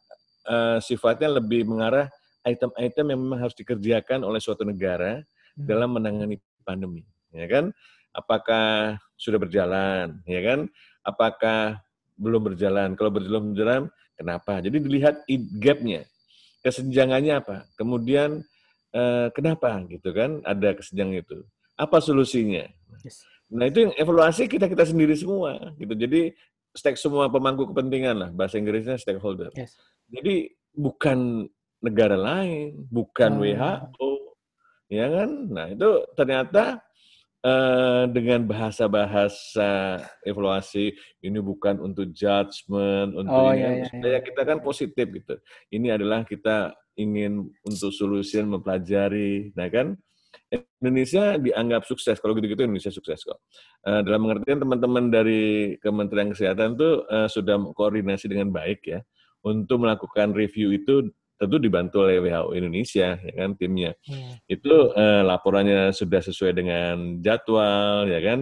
uh, 0.47 0.79
sifatnya 0.79 1.43
lebih 1.43 1.67
mengarah 1.67 2.07
item-item 2.47 3.11
yang 3.11 3.21
memang 3.23 3.43
harus 3.43 3.59
dikerjakan 3.59 4.23
oleh 4.23 4.39
suatu 4.39 4.63
negara 4.63 5.19
hmm. 5.59 5.67
dalam 5.67 5.99
menangani 5.99 6.39
pandemi 6.63 7.03
ya 7.35 7.51
kan 7.51 7.75
apakah 8.15 8.99
sudah 9.19 9.39
berjalan 9.43 10.23
ya 10.31 10.41
kan 10.47 10.71
apakah 11.03 11.83
belum 12.23 12.55
berjalan 12.55 12.95
kalau 12.95 13.11
belum 13.11 13.53
berjalan 13.53 13.91
kenapa 14.15 14.63
jadi 14.63 14.79
dilihat 14.79 15.27
gapnya 15.59 16.07
kesenjangannya 16.63 17.43
apa 17.43 17.67
kemudian 17.75 18.47
eh, 18.93 19.27
kenapa 19.33 19.81
gitu 19.89 20.13
kan 20.13 20.45
ada 20.45 20.77
kesenjangan 20.77 21.17
itu? 21.25 21.39
Apa 21.81 21.99
solusinya? 21.99 22.69
Yes. 23.03 23.25
Nah 23.53 23.69
itu 23.69 23.89
yang 23.89 23.93
evaluasi 23.97 24.49
kita 24.49 24.69
kita 24.69 24.85
sendiri 24.87 25.17
semua 25.17 25.73
gitu. 25.81 25.93
Jadi 25.97 26.33
stake 26.73 27.01
semua 27.01 27.29
pemangku 27.29 27.69
kepentingan 27.73 28.17
lah 28.17 28.31
bahasa 28.33 28.61
Inggrisnya 28.61 29.01
stakeholder. 29.01 29.53
Yes. 29.57 29.77
Jadi 30.13 30.53
bukan 30.73 31.49
negara 31.83 32.15
lain, 32.15 32.87
bukan 32.89 33.37
hmm. 33.37 33.43
WHO, 33.43 34.11
ya 34.93 35.07
kan? 35.09 35.31
Nah 35.51 35.67
itu 35.73 35.91
ternyata 36.15 36.81
uh, 37.43 38.05
dengan 38.11 38.47
bahasa-bahasa 38.47 40.03
evaluasi 40.27 40.95
ini 41.23 41.39
bukan 41.43 41.79
untuk 41.83 42.11
judgement, 42.15 43.15
untuk 43.15 43.35
oh, 43.35 43.53
ini, 43.53 43.61
iya, 43.61 43.69
iya, 43.83 43.85
supaya 43.91 44.19
iya. 44.19 44.25
kita 44.25 44.43
kan 44.47 44.59
positif 44.63 45.07
gitu. 45.11 45.35
Ini 45.75 45.99
adalah 45.99 46.25
kita 46.27 46.75
ingin 46.99 47.51
untuk 47.67 47.91
solusi 47.91 48.39
mempelajari, 48.43 49.53
nah 49.55 49.69
kan 49.69 49.99
Indonesia 50.81 51.37
dianggap 51.41 51.85
sukses 51.89 52.21
kalau 52.21 52.37
gitu-gitu 52.37 52.65
Indonesia 52.65 52.93
sukses 52.93 53.25
kok. 53.25 53.41
Uh, 53.85 54.01
dalam 54.05 54.29
pengertian 54.29 54.61
teman-teman 54.61 55.09
dari 55.09 55.77
Kementerian 55.81 56.33
Kesehatan 56.33 56.77
itu 56.77 56.91
uh, 57.09 57.29
sudah 57.29 57.57
koordinasi 57.73 58.29
dengan 58.29 58.53
baik 58.53 58.85
ya 58.85 59.01
untuk 59.43 59.83
melakukan 59.83 60.37
review 60.37 60.71
itu 60.77 61.11
tentu 61.39 61.57
dibantu 61.59 62.07
oleh 62.07 62.23
WHO 62.23 62.55
Indonesia 62.55 63.19
ya 63.19 63.33
kan 63.35 63.51
timnya. 63.59 63.93
Hmm. 64.07 64.39
Itu 64.47 64.95
uh, 64.95 65.23
laporannya 65.27 65.91
sudah 65.91 66.21
sesuai 66.23 66.53
dengan 66.55 67.19
jadwal 67.19 68.07
ya 68.07 68.21
kan. 68.23 68.41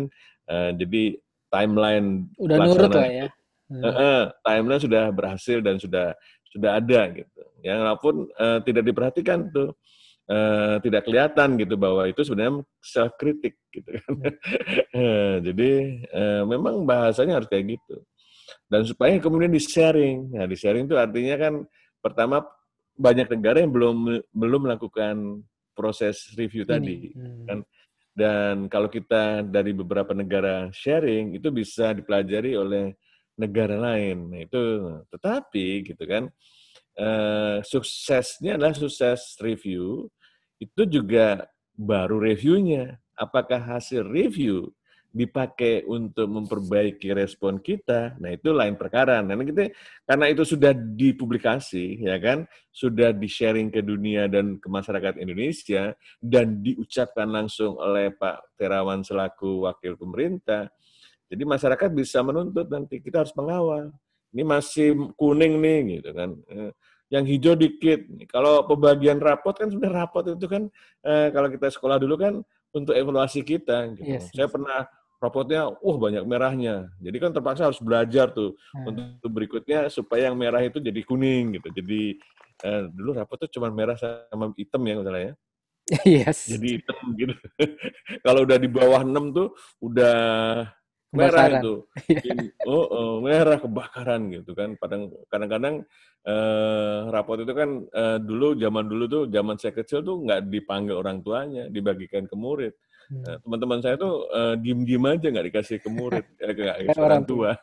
Uh, 0.51 0.71
jadi 0.75 1.17
timeline 1.51 2.31
udah 2.37 2.57
nurut 2.61 2.91
lah 2.93 3.09
ya. 3.09 3.27
Hmm. 3.71 3.83
Uh, 3.87 4.25
timeline 4.43 4.83
sudah 4.83 5.05
berhasil 5.15 5.59
dan 5.63 5.79
sudah 5.79 6.13
sudah 6.51 6.71
ada 6.77 7.01
gitu. 7.15 7.43
Ya 7.63 7.79
walaupun 7.81 8.29
uh, 8.37 8.59
tidak 8.67 8.85
diperhatikan 8.85 9.49
tuh 9.55 9.73
uh, 10.31 10.77
tidak 10.83 11.07
kelihatan 11.07 11.59
gitu 11.59 11.75
bahwa 11.75 12.07
itu 12.07 12.23
sebenarnya 12.23 12.63
self 12.83 13.15
kritik 13.17 13.59
gitu 13.75 13.89
kan. 13.97 14.13
uh, 14.95 15.35
jadi 15.47 15.71
uh, 16.11 16.43
memang 16.47 16.87
bahasanya 16.87 17.43
harus 17.43 17.49
kayak 17.51 17.79
gitu. 17.79 18.03
Dan 18.71 18.87
supaya 18.87 19.15
kemudian 19.19 19.51
di-sharing. 19.51 20.31
Nah, 20.35 20.47
di-sharing 20.47 20.87
itu 20.87 20.95
artinya 20.99 21.37
kan 21.39 21.55
pertama 22.03 22.43
banyak 23.01 23.33
negara 23.33 23.65
yang 23.65 23.73
belum 23.73 24.21
belum 24.29 24.61
melakukan 24.69 25.41
proses 25.73 26.29
review 26.37 26.69
Ini. 26.69 26.71
tadi 26.71 26.99
hmm. 27.17 27.45
kan 27.49 27.59
dan 28.11 28.69
kalau 28.69 28.93
kita 28.93 29.41
dari 29.41 29.73
beberapa 29.73 30.13
negara 30.13 30.69
sharing 30.77 31.41
itu 31.41 31.49
bisa 31.49 31.97
dipelajari 31.97 32.53
oleh 32.59 32.93
negara 33.41 33.81
lain. 33.81 34.29
Nah, 34.29 34.41
itu 34.45 34.63
tetapi 35.09 35.89
gitu 35.89 36.05
kan 36.05 36.29
eh, 37.01 37.57
suksesnya 37.65 38.61
adalah 38.61 38.77
sukses 38.77 39.41
review 39.41 40.13
itu 40.61 40.85
juga 40.85 41.49
baru 41.73 42.21
reviewnya. 42.21 43.01
Apakah 43.17 43.61
hasil 43.79 44.05
review 44.05 44.69
dipakai 45.11 45.83
untuk 45.91 46.31
memperbaiki 46.31 47.11
respon 47.11 47.59
kita, 47.59 48.15
nah 48.23 48.31
itu 48.31 48.55
lain 48.55 48.79
perkara. 48.79 49.19
Nah 49.21 49.35
kita 49.43 49.75
karena 50.07 50.27
itu 50.31 50.47
sudah 50.47 50.71
dipublikasi, 50.71 52.07
ya 52.07 52.17
kan, 52.23 52.47
sudah 52.71 53.11
di 53.11 53.27
sharing 53.27 53.75
ke 53.75 53.83
dunia 53.83 54.31
dan 54.31 54.63
ke 54.63 54.71
masyarakat 54.71 55.19
Indonesia 55.19 55.99
dan 56.23 56.63
diucapkan 56.63 57.27
langsung 57.27 57.75
oleh 57.77 58.15
Pak 58.15 58.55
Terawan 58.55 59.03
selaku 59.03 59.67
wakil 59.67 59.99
pemerintah, 59.99 60.71
jadi 61.31 61.47
masyarakat 61.47 61.91
bisa 61.95 62.19
menuntut 62.27 62.67
nanti 62.67 62.99
kita 62.99 63.23
harus 63.23 63.31
mengawal. 63.39 63.95
Ini 64.35 64.43
masih 64.43 65.15
kuning 65.15 65.63
nih 65.63 65.79
gitu 66.03 66.11
kan. 66.11 66.31
Eh, 66.51 66.71
yang 67.11 67.23
hijau 67.23 67.55
dikit. 67.55 68.03
Kalau 68.27 68.67
pembagian 68.67 69.23
rapot 69.23 69.55
kan 69.55 69.71
sudah 69.71 69.91
rapot 69.91 70.27
itu 70.27 70.47
kan 70.51 70.67
eh, 71.07 71.31
kalau 71.31 71.47
kita 71.47 71.71
sekolah 71.71 72.03
dulu 72.03 72.19
kan 72.19 72.35
untuk 72.75 72.99
evaluasi 72.99 73.47
kita. 73.47 73.95
Gitu. 73.95 74.19
Yes, 74.19 74.31
Saya 74.35 74.51
pernah 74.51 74.91
rapotnya, 75.21 75.69
wah 75.69 75.97
banyak 76.01 76.25
merahnya. 76.25 76.89
Jadi 76.99 77.17
kan 77.21 77.31
terpaksa 77.31 77.69
harus 77.69 77.79
belajar 77.79 78.33
tuh 78.33 78.57
hmm. 78.73 78.89
untuk 78.89 79.31
berikutnya 79.31 79.93
supaya 79.93 80.33
yang 80.33 80.37
merah 80.41 80.65
itu 80.65 80.81
jadi 80.81 81.01
kuning 81.05 81.61
gitu. 81.61 81.69
Jadi 81.77 82.17
eh, 82.65 82.83
dulu 82.89 83.15
rapot 83.15 83.37
tuh 83.37 83.51
cuma 83.53 83.69
merah 83.69 83.95
sama 84.01 84.51
hitam 84.57 84.81
ya 84.89 84.95
misalnya 84.97 85.23
ya. 85.23 85.35
Yes. 86.25 86.49
Jadi 86.49 86.81
hitam 86.81 86.99
gitu. 87.15 87.35
kalau 88.25 88.49
udah 88.49 88.57
di 88.57 88.69
bawah 88.71 89.05
6 89.05 89.37
tuh 89.37 89.49
udah 89.85 90.19
merah 91.11 91.47
itu. 91.59 91.75
Iya. 92.11 92.55
oh, 92.67 92.87
oh, 92.87 93.13
merah 93.23 93.59
kebakaran 93.59 94.31
gitu 94.31 94.55
kan. 94.55 94.79
Kadang-kadang 95.31 95.83
eh, 96.27 96.99
rapot 97.11 97.39
itu 97.43 97.53
kan 97.55 97.87
eh, 97.91 98.19
dulu 98.23 98.55
zaman 98.59 98.85
dulu 98.87 99.05
tuh 99.11 99.23
zaman 99.31 99.57
saya 99.59 99.75
kecil 99.75 100.07
tuh 100.07 100.23
nggak 100.23 100.47
dipanggil 100.47 100.99
orang 100.99 101.23
tuanya, 101.23 101.67
dibagikan 101.67 102.31
ke 102.31 102.35
murid. 102.39 102.75
Hmm. 103.11 103.27
Eh, 103.27 103.39
teman-teman 103.43 103.83
saya 103.83 103.99
tuh 103.99 104.31
uh, 104.31 104.55
diem-diem 104.55 105.03
aja 105.03 105.27
nggak 105.35 105.47
dikasih 105.51 105.83
ke 105.83 105.91
murid, 105.91 106.23
eh, 106.47 106.55
ke, 106.55 106.63
ke 106.95 107.01
orang 107.03 107.27
tua. 107.27 107.59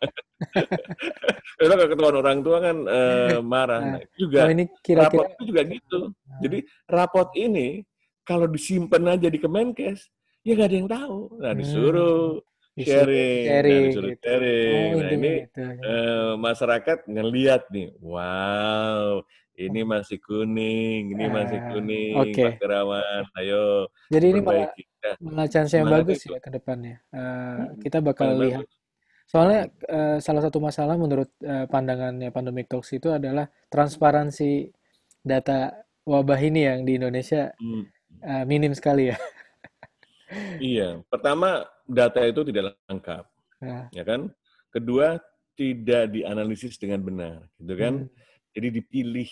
Kalau 1.58 1.88
ketahuan 1.88 2.18
orang 2.20 2.40
tua 2.44 2.58
kan 2.60 2.78
uh, 2.84 3.40
marah. 3.40 3.82
Nah, 3.96 4.02
juga 4.20 4.46
oh, 4.46 4.52
ini 4.52 4.68
kira 4.84 5.08
-kira... 5.08 5.24
rapot 5.24 5.28
itu 5.40 5.44
juga 5.56 5.62
gitu. 5.66 6.00
Nah. 6.12 6.40
Jadi 6.44 6.58
rapot 6.86 7.30
ini 7.40 7.68
kalau 8.28 8.46
disimpan 8.46 9.16
aja 9.16 9.32
di 9.32 9.40
Kemenkes, 9.40 10.12
ya 10.44 10.52
nggak 10.54 10.68
ada 10.68 10.78
yang 10.78 10.92
tahu. 10.92 11.20
Nah 11.40 11.52
disuruh 11.56 12.44
hmm 12.44 12.46
sharing, 12.86 13.44
sharing 13.50 13.82
nah, 13.82 13.88
disuruh 13.90 14.12
gitu. 14.14 14.22
sharing. 14.22 14.90
Oh, 14.94 15.02
nah 15.02 15.10
ini 15.10 15.32
gitu. 15.48 15.62
uh, 15.66 16.32
masyarakat 16.38 16.98
ngelihat 17.10 17.62
nih, 17.74 17.90
wow, 18.04 19.26
ini 19.58 19.82
masih 19.82 20.18
kuning, 20.22 21.18
ini 21.18 21.26
uh, 21.26 21.32
masih 21.34 21.60
kuning, 21.74 22.14
okay. 22.22 22.54
Pak 22.54 22.62
Kerawan, 22.62 23.24
ayo. 23.42 23.90
Jadi 24.14 24.26
ini 24.30 24.40
malah, 24.46 24.70
malah 25.18 25.48
chance 25.50 25.74
yang 25.74 25.90
bagus 25.90 26.22
itu? 26.22 26.38
ya 26.38 26.40
ke 26.44 26.50
depannya. 26.54 27.02
Uh, 27.10 27.74
kita 27.82 27.98
bakal 27.98 28.38
lihat. 28.38 28.62
Bagus. 28.62 28.78
Soalnya 29.28 29.68
uh, 29.92 30.18
salah 30.24 30.40
satu 30.40 30.64
masalah 30.64 30.96
menurut 30.96 31.28
uh, 31.44 31.68
pandangannya 31.68 32.32
Pandemic 32.32 32.72
Talks 32.72 32.96
itu 32.96 33.12
adalah 33.12 33.52
transparansi 33.68 34.72
data 35.20 35.84
wabah 36.08 36.40
ini 36.40 36.64
yang 36.64 36.88
di 36.88 36.96
Indonesia 36.96 37.52
hmm. 37.60 37.84
uh, 38.24 38.44
minim 38.48 38.72
sekali 38.72 39.12
ya. 39.12 39.20
Iya, 40.60 41.02
pertama 41.08 41.64
data 41.88 42.20
itu 42.28 42.44
tidak 42.44 42.76
lengkap, 42.88 43.24
ya, 43.64 43.80
ya 43.96 44.04
kan? 44.04 44.28
Kedua 44.74 45.18
tidak 45.56 46.12
dianalisis 46.12 46.76
dengan 46.76 47.00
benar, 47.02 47.36
gitu 47.58 47.74
kan? 47.80 47.94
Hmm. 48.06 48.12
Jadi 48.52 48.68
dipilih 48.82 49.32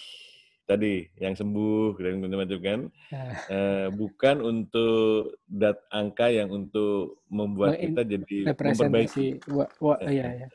tadi 0.66 1.06
yang 1.20 1.38
sembuh 1.38 2.00
dan 2.00 2.24
macam-macam 2.24 2.60
kan, 2.64 2.80
ya. 3.14 3.26
uh, 3.52 3.88
bukan 3.94 4.36
untuk 4.42 5.38
dat 5.46 5.78
angka 5.94 6.32
yang 6.32 6.50
untuk 6.50 7.22
membuat 7.30 7.78
kita 7.78 8.02
jadi 8.02 8.56
memperbaiki. 8.56 9.46
Wa, 9.52 9.66
wa, 9.78 9.96
ya, 10.08 10.46
ya. 10.46 10.48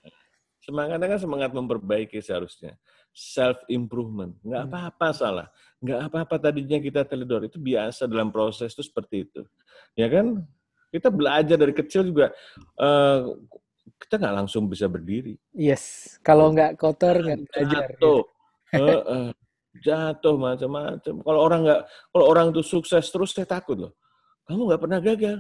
Semangatnya 0.60 1.16
kan 1.16 1.20
semangat 1.20 1.50
memperbaiki 1.56 2.20
seharusnya 2.20 2.76
self 3.10 3.60
improvement. 3.68 4.34
Nggak 4.42 4.62
hmm. 4.64 4.70
apa-apa 4.70 5.06
salah. 5.14 5.46
Nggak 5.80 6.00
apa-apa 6.10 6.34
tadinya 6.38 6.78
kita 6.78 7.04
teledor. 7.06 7.44
Itu 7.46 7.58
biasa 7.58 8.06
dalam 8.06 8.30
proses 8.30 8.72
itu 8.72 8.82
seperti 8.84 9.28
itu. 9.28 9.42
Ya 9.98 10.06
kan? 10.08 10.44
Kita 10.90 11.08
belajar 11.08 11.56
dari 11.56 11.74
kecil 11.74 12.10
juga. 12.10 12.34
Uh, 12.74 13.38
kita 14.00 14.18
nggak 14.18 14.36
langsung 14.44 14.66
bisa 14.66 14.90
berdiri. 14.90 15.38
Yes. 15.54 16.16
Kalau 16.24 16.50
nggak 16.50 16.78
kotor 16.80 17.20
nggak 17.20 17.40
belajar. 17.46 17.84
Jatuh. 17.94 18.22
Ya. 18.70 18.78
uh, 18.78 19.02
uh, 19.06 19.28
jatuh 19.78 20.34
macam-macam. 20.38 21.14
Kalau 21.22 21.40
orang 21.40 21.60
nggak, 21.66 21.80
kalau 22.10 22.24
orang 22.26 22.46
itu 22.50 22.62
sukses 22.66 23.06
terus, 23.06 23.30
saya 23.34 23.46
takut 23.46 23.78
loh. 23.78 23.92
Kamu 24.46 24.66
nggak 24.66 24.82
pernah 24.82 24.98
gagal. 24.98 25.38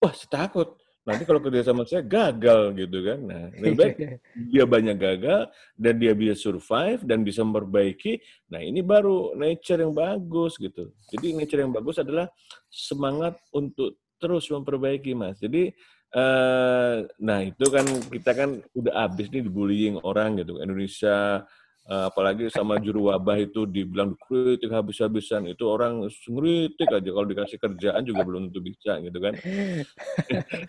Wah, 0.00 0.12
saya 0.12 0.30
takut 0.48 0.76
nanti 1.06 1.22
kalau 1.22 1.38
kerja 1.38 1.62
sama 1.62 1.86
saya 1.86 2.02
gagal 2.02 2.74
gitu 2.74 2.98
kan. 3.06 3.18
Nah, 3.22 3.42
lebih 3.62 3.78
baik 3.78 3.96
dia 4.50 4.64
banyak 4.66 4.96
gagal 4.98 5.40
dan 5.78 5.94
dia 6.02 6.12
bisa 6.18 6.34
survive 6.34 7.06
dan 7.06 7.22
bisa 7.22 7.46
memperbaiki. 7.46 8.18
Nah, 8.50 8.58
ini 8.58 8.82
baru 8.82 9.38
nature 9.38 9.86
yang 9.86 9.94
bagus 9.94 10.58
gitu. 10.58 10.90
Jadi 11.14 11.38
nature 11.38 11.62
yang 11.62 11.70
bagus 11.70 12.02
adalah 12.02 12.26
semangat 12.66 13.38
untuk 13.54 13.94
terus 14.18 14.50
memperbaiki, 14.50 15.14
Mas. 15.14 15.38
Jadi 15.38 15.70
eh, 16.10 16.96
nah 17.22 17.38
itu 17.38 17.66
kan 17.70 17.86
kita 18.10 18.30
kan 18.34 18.50
udah 18.74 19.06
habis 19.06 19.30
nih 19.30 19.46
dibullying 19.46 20.02
orang 20.02 20.42
gitu. 20.42 20.58
Indonesia 20.58 21.46
apalagi 21.86 22.50
sama 22.50 22.82
juru 22.82 23.14
wabah 23.14 23.38
itu 23.38 23.62
dibilang 23.62 24.18
kritik 24.18 24.74
habis-habisan 24.74 25.46
itu 25.46 25.62
orang 25.70 26.02
ngeritik 26.02 26.90
aja. 26.90 27.10
Kalau 27.14 27.26
dikasih 27.30 27.58
kerjaan 27.62 28.02
juga 28.02 28.26
belum 28.26 28.50
tentu 28.50 28.60
bisa 28.62 28.98
gitu 28.98 29.18
kan. 29.22 29.34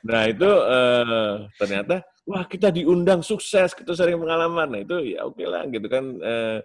Nah 0.08 0.22
itu 0.30 0.48
uh, 0.48 1.50
ternyata 1.58 2.06
wah 2.24 2.46
kita 2.46 2.70
diundang 2.70 3.26
sukses 3.26 3.74
kita 3.74 3.98
sering 3.98 4.22
pengalaman. 4.22 4.70
Nah 4.70 4.82
itu 4.86 5.18
ya 5.18 5.26
oke 5.26 5.42
okay 5.42 5.48
lah 5.50 5.66
gitu 5.66 5.88
kan. 5.90 6.06
Uh, 6.22 6.60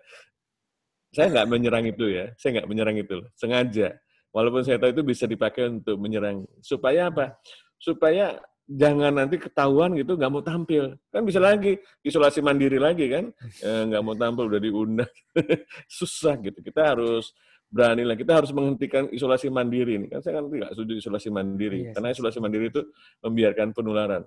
saya 1.12 1.29
nggak 1.33 1.49
menyerang 1.49 1.85
itu 1.88 2.05
ya 2.09 2.33
saya 2.37 2.61
nggak 2.61 2.69
menyerang 2.69 2.97
itu 3.01 3.25
loh. 3.25 3.29
sengaja. 3.37 3.97
Walaupun 4.33 4.65
saya 4.65 4.81
tahu 4.81 4.97
itu 4.97 5.03
bisa 5.05 5.25
dipakai 5.29 5.69
untuk 5.69 5.97
menyerang. 6.01 6.45
Supaya 6.65 7.12
apa? 7.12 7.37
Supaya 7.77 8.41
jangan 8.68 9.12
nanti 9.12 9.37
ketahuan 9.37 9.92
gitu 9.98 10.14
nggak 10.14 10.33
mau 10.33 10.42
tampil. 10.44 10.96
Kan 11.11 11.22
bisa 11.27 11.42
lagi 11.42 11.79
isolasi 12.03 12.40
mandiri 12.40 12.79
lagi 12.79 13.07
kan? 13.11 13.31
Eh, 13.66 13.83
nggak 13.90 14.03
mau 14.03 14.14
tampil 14.14 14.44
udah 14.48 14.61
diundang. 14.62 15.12
Susah 15.98 16.38
gitu. 16.38 16.59
Kita 16.62 16.94
harus 16.94 17.35
berani 17.68 18.03
lah. 18.07 18.16
Kita 18.18 18.42
harus 18.42 18.51
menghentikan 18.55 19.09
isolasi 19.11 19.48
mandiri 19.48 19.98
ini. 19.98 20.07
Kan 20.11 20.20
saya 20.22 20.40
kan 20.40 20.51
tidak 20.51 20.70
setuju 20.75 20.92
isolasi 20.98 21.29
mandiri. 21.33 21.79
Yes. 21.79 21.85
Iya, 21.85 21.92
karena 21.98 22.09
isolasi 22.14 22.38
mandiri 22.38 22.64
itu 22.70 22.83
membiarkan 23.22 23.68
penularan. 23.75 24.22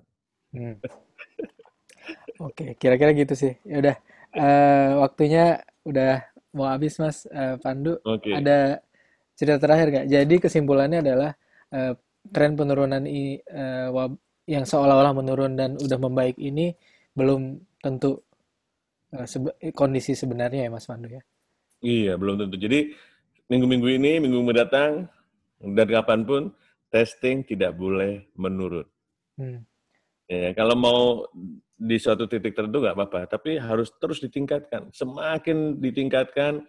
Hmm. 0.54 0.76
oke 2.46 2.76
kira-kira 2.76 3.10
gitu 3.16 3.34
sih. 3.34 3.52
Ya 3.64 3.76
udah. 3.82 3.96
Uh, 4.36 5.00
waktunya 5.00 5.64
udah 5.88 6.20
mau 6.52 6.68
habis 6.68 7.00
mas. 7.00 7.24
Uh, 7.28 7.56
Pandu 7.60 7.96
okay. 8.04 8.36
ada 8.36 8.84
cerita 9.36 9.60
terakhir 9.60 9.86
nggak? 9.92 10.06
Jadi 10.08 10.34
kesimpulannya 10.40 11.00
adalah 11.00 11.30
uh, 11.72 11.92
tren 12.32 12.58
penurunan 12.58 13.04
i, 13.06 13.38
uh, 13.38 13.88
yang 14.46 14.62
seolah-olah 14.62 15.12
menurun 15.12 15.58
dan 15.58 15.74
udah 15.74 15.98
membaik 15.98 16.38
ini 16.38 16.72
belum 17.12 17.58
tentu 17.82 18.22
uh, 19.14 19.26
sebe 19.26 19.52
kondisi 19.74 20.14
sebenarnya 20.14 20.66
ya 20.66 20.70
Mas 20.70 20.86
Pandu 20.86 21.10
ya. 21.10 21.22
Iya, 21.82 22.14
belum 22.16 22.40
tentu. 22.40 22.56
Jadi 22.56 22.94
minggu-minggu 23.50 23.88
ini, 24.00 24.12
minggu 24.22 24.40
mendatang 24.42 25.10
dan 25.60 25.86
kapan 25.90 26.20
pun 26.24 26.42
testing 26.88 27.42
tidak 27.42 27.74
boleh 27.76 28.30
menurun. 28.38 28.86
Hmm. 29.36 29.60
Ya, 30.26 30.50
kalau 30.56 30.74
mau 30.74 31.00
di 31.76 32.00
suatu 32.00 32.24
titik 32.26 32.56
tertentu 32.56 32.82
nggak 32.82 32.96
apa-apa, 32.96 33.20
tapi 33.28 33.60
harus 33.60 33.92
terus 34.00 34.18
ditingkatkan. 34.24 34.90
Semakin 34.90 35.78
ditingkatkan, 35.78 36.64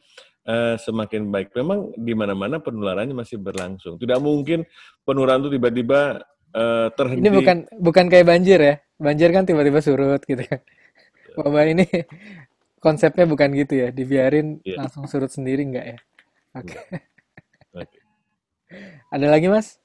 uh, 0.45 0.75
semakin 0.75 1.31
baik. 1.31 1.55
Memang 1.55 1.95
di 1.95 2.13
mana-mana 2.13 2.59
penularannya 2.59 3.15
masih 3.15 3.39
berlangsung. 3.39 3.97
Tidak 3.97 4.19
mungkin 4.19 4.67
penularan 5.07 5.47
itu 5.47 5.57
tiba-tiba 5.57 6.21
uh, 6.57 6.87
terhenti. 6.97 7.21
Ini 7.21 7.29
bukan 7.29 7.57
bukan 7.77 8.05
kayak 8.09 8.25
banjir 8.25 8.59
ya. 8.59 8.75
Banjir 8.97 9.29
kan 9.29 9.45
tiba-tiba 9.45 9.79
surut 9.85 10.21
gitu 10.25 10.41
kan. 10.41 10.59
Wabah 11.37 11.69
ini 11.69 11.85
konsepnya 12.81 13.29
bukan 13.29 13.53
gitu 13.53 13.85
ya. 13.85 13.93
Dibiarin 13.93 14.65
yeah. 14.65 14.81
langsung 14.81 15.05
surut 15.05 15.29
sendiri 15.29 15.61
enggak 15.61 15.85
ya? 15.85 15.97
Oke. 16.57 16.73
Okay. 16.73 16.81
okay. 17.85 18.01
Ada 19.13 19.27
lagi 19.29 19.47
mas? 19.47 19.77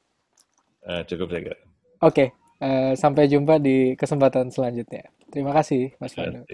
Uh, 0.83 1.05
cukup 1.05 1.29
saya 1.31 1.53
kira. 1.53 1.59
Oke. 1.59 1.69
Okay. 2.01 2.29
Uh, 2.63 2.95
sampai 2.95 3.27
jumpa 3.27 3.59
di 3.59 3.99
kesempatan 3.99 4.49
selanjutnya. 4.55 5.11
Terima 5.35 5.51
kasih 5.51 5.99
Mas 5.99 6.15
Fadil. 6.15 6.47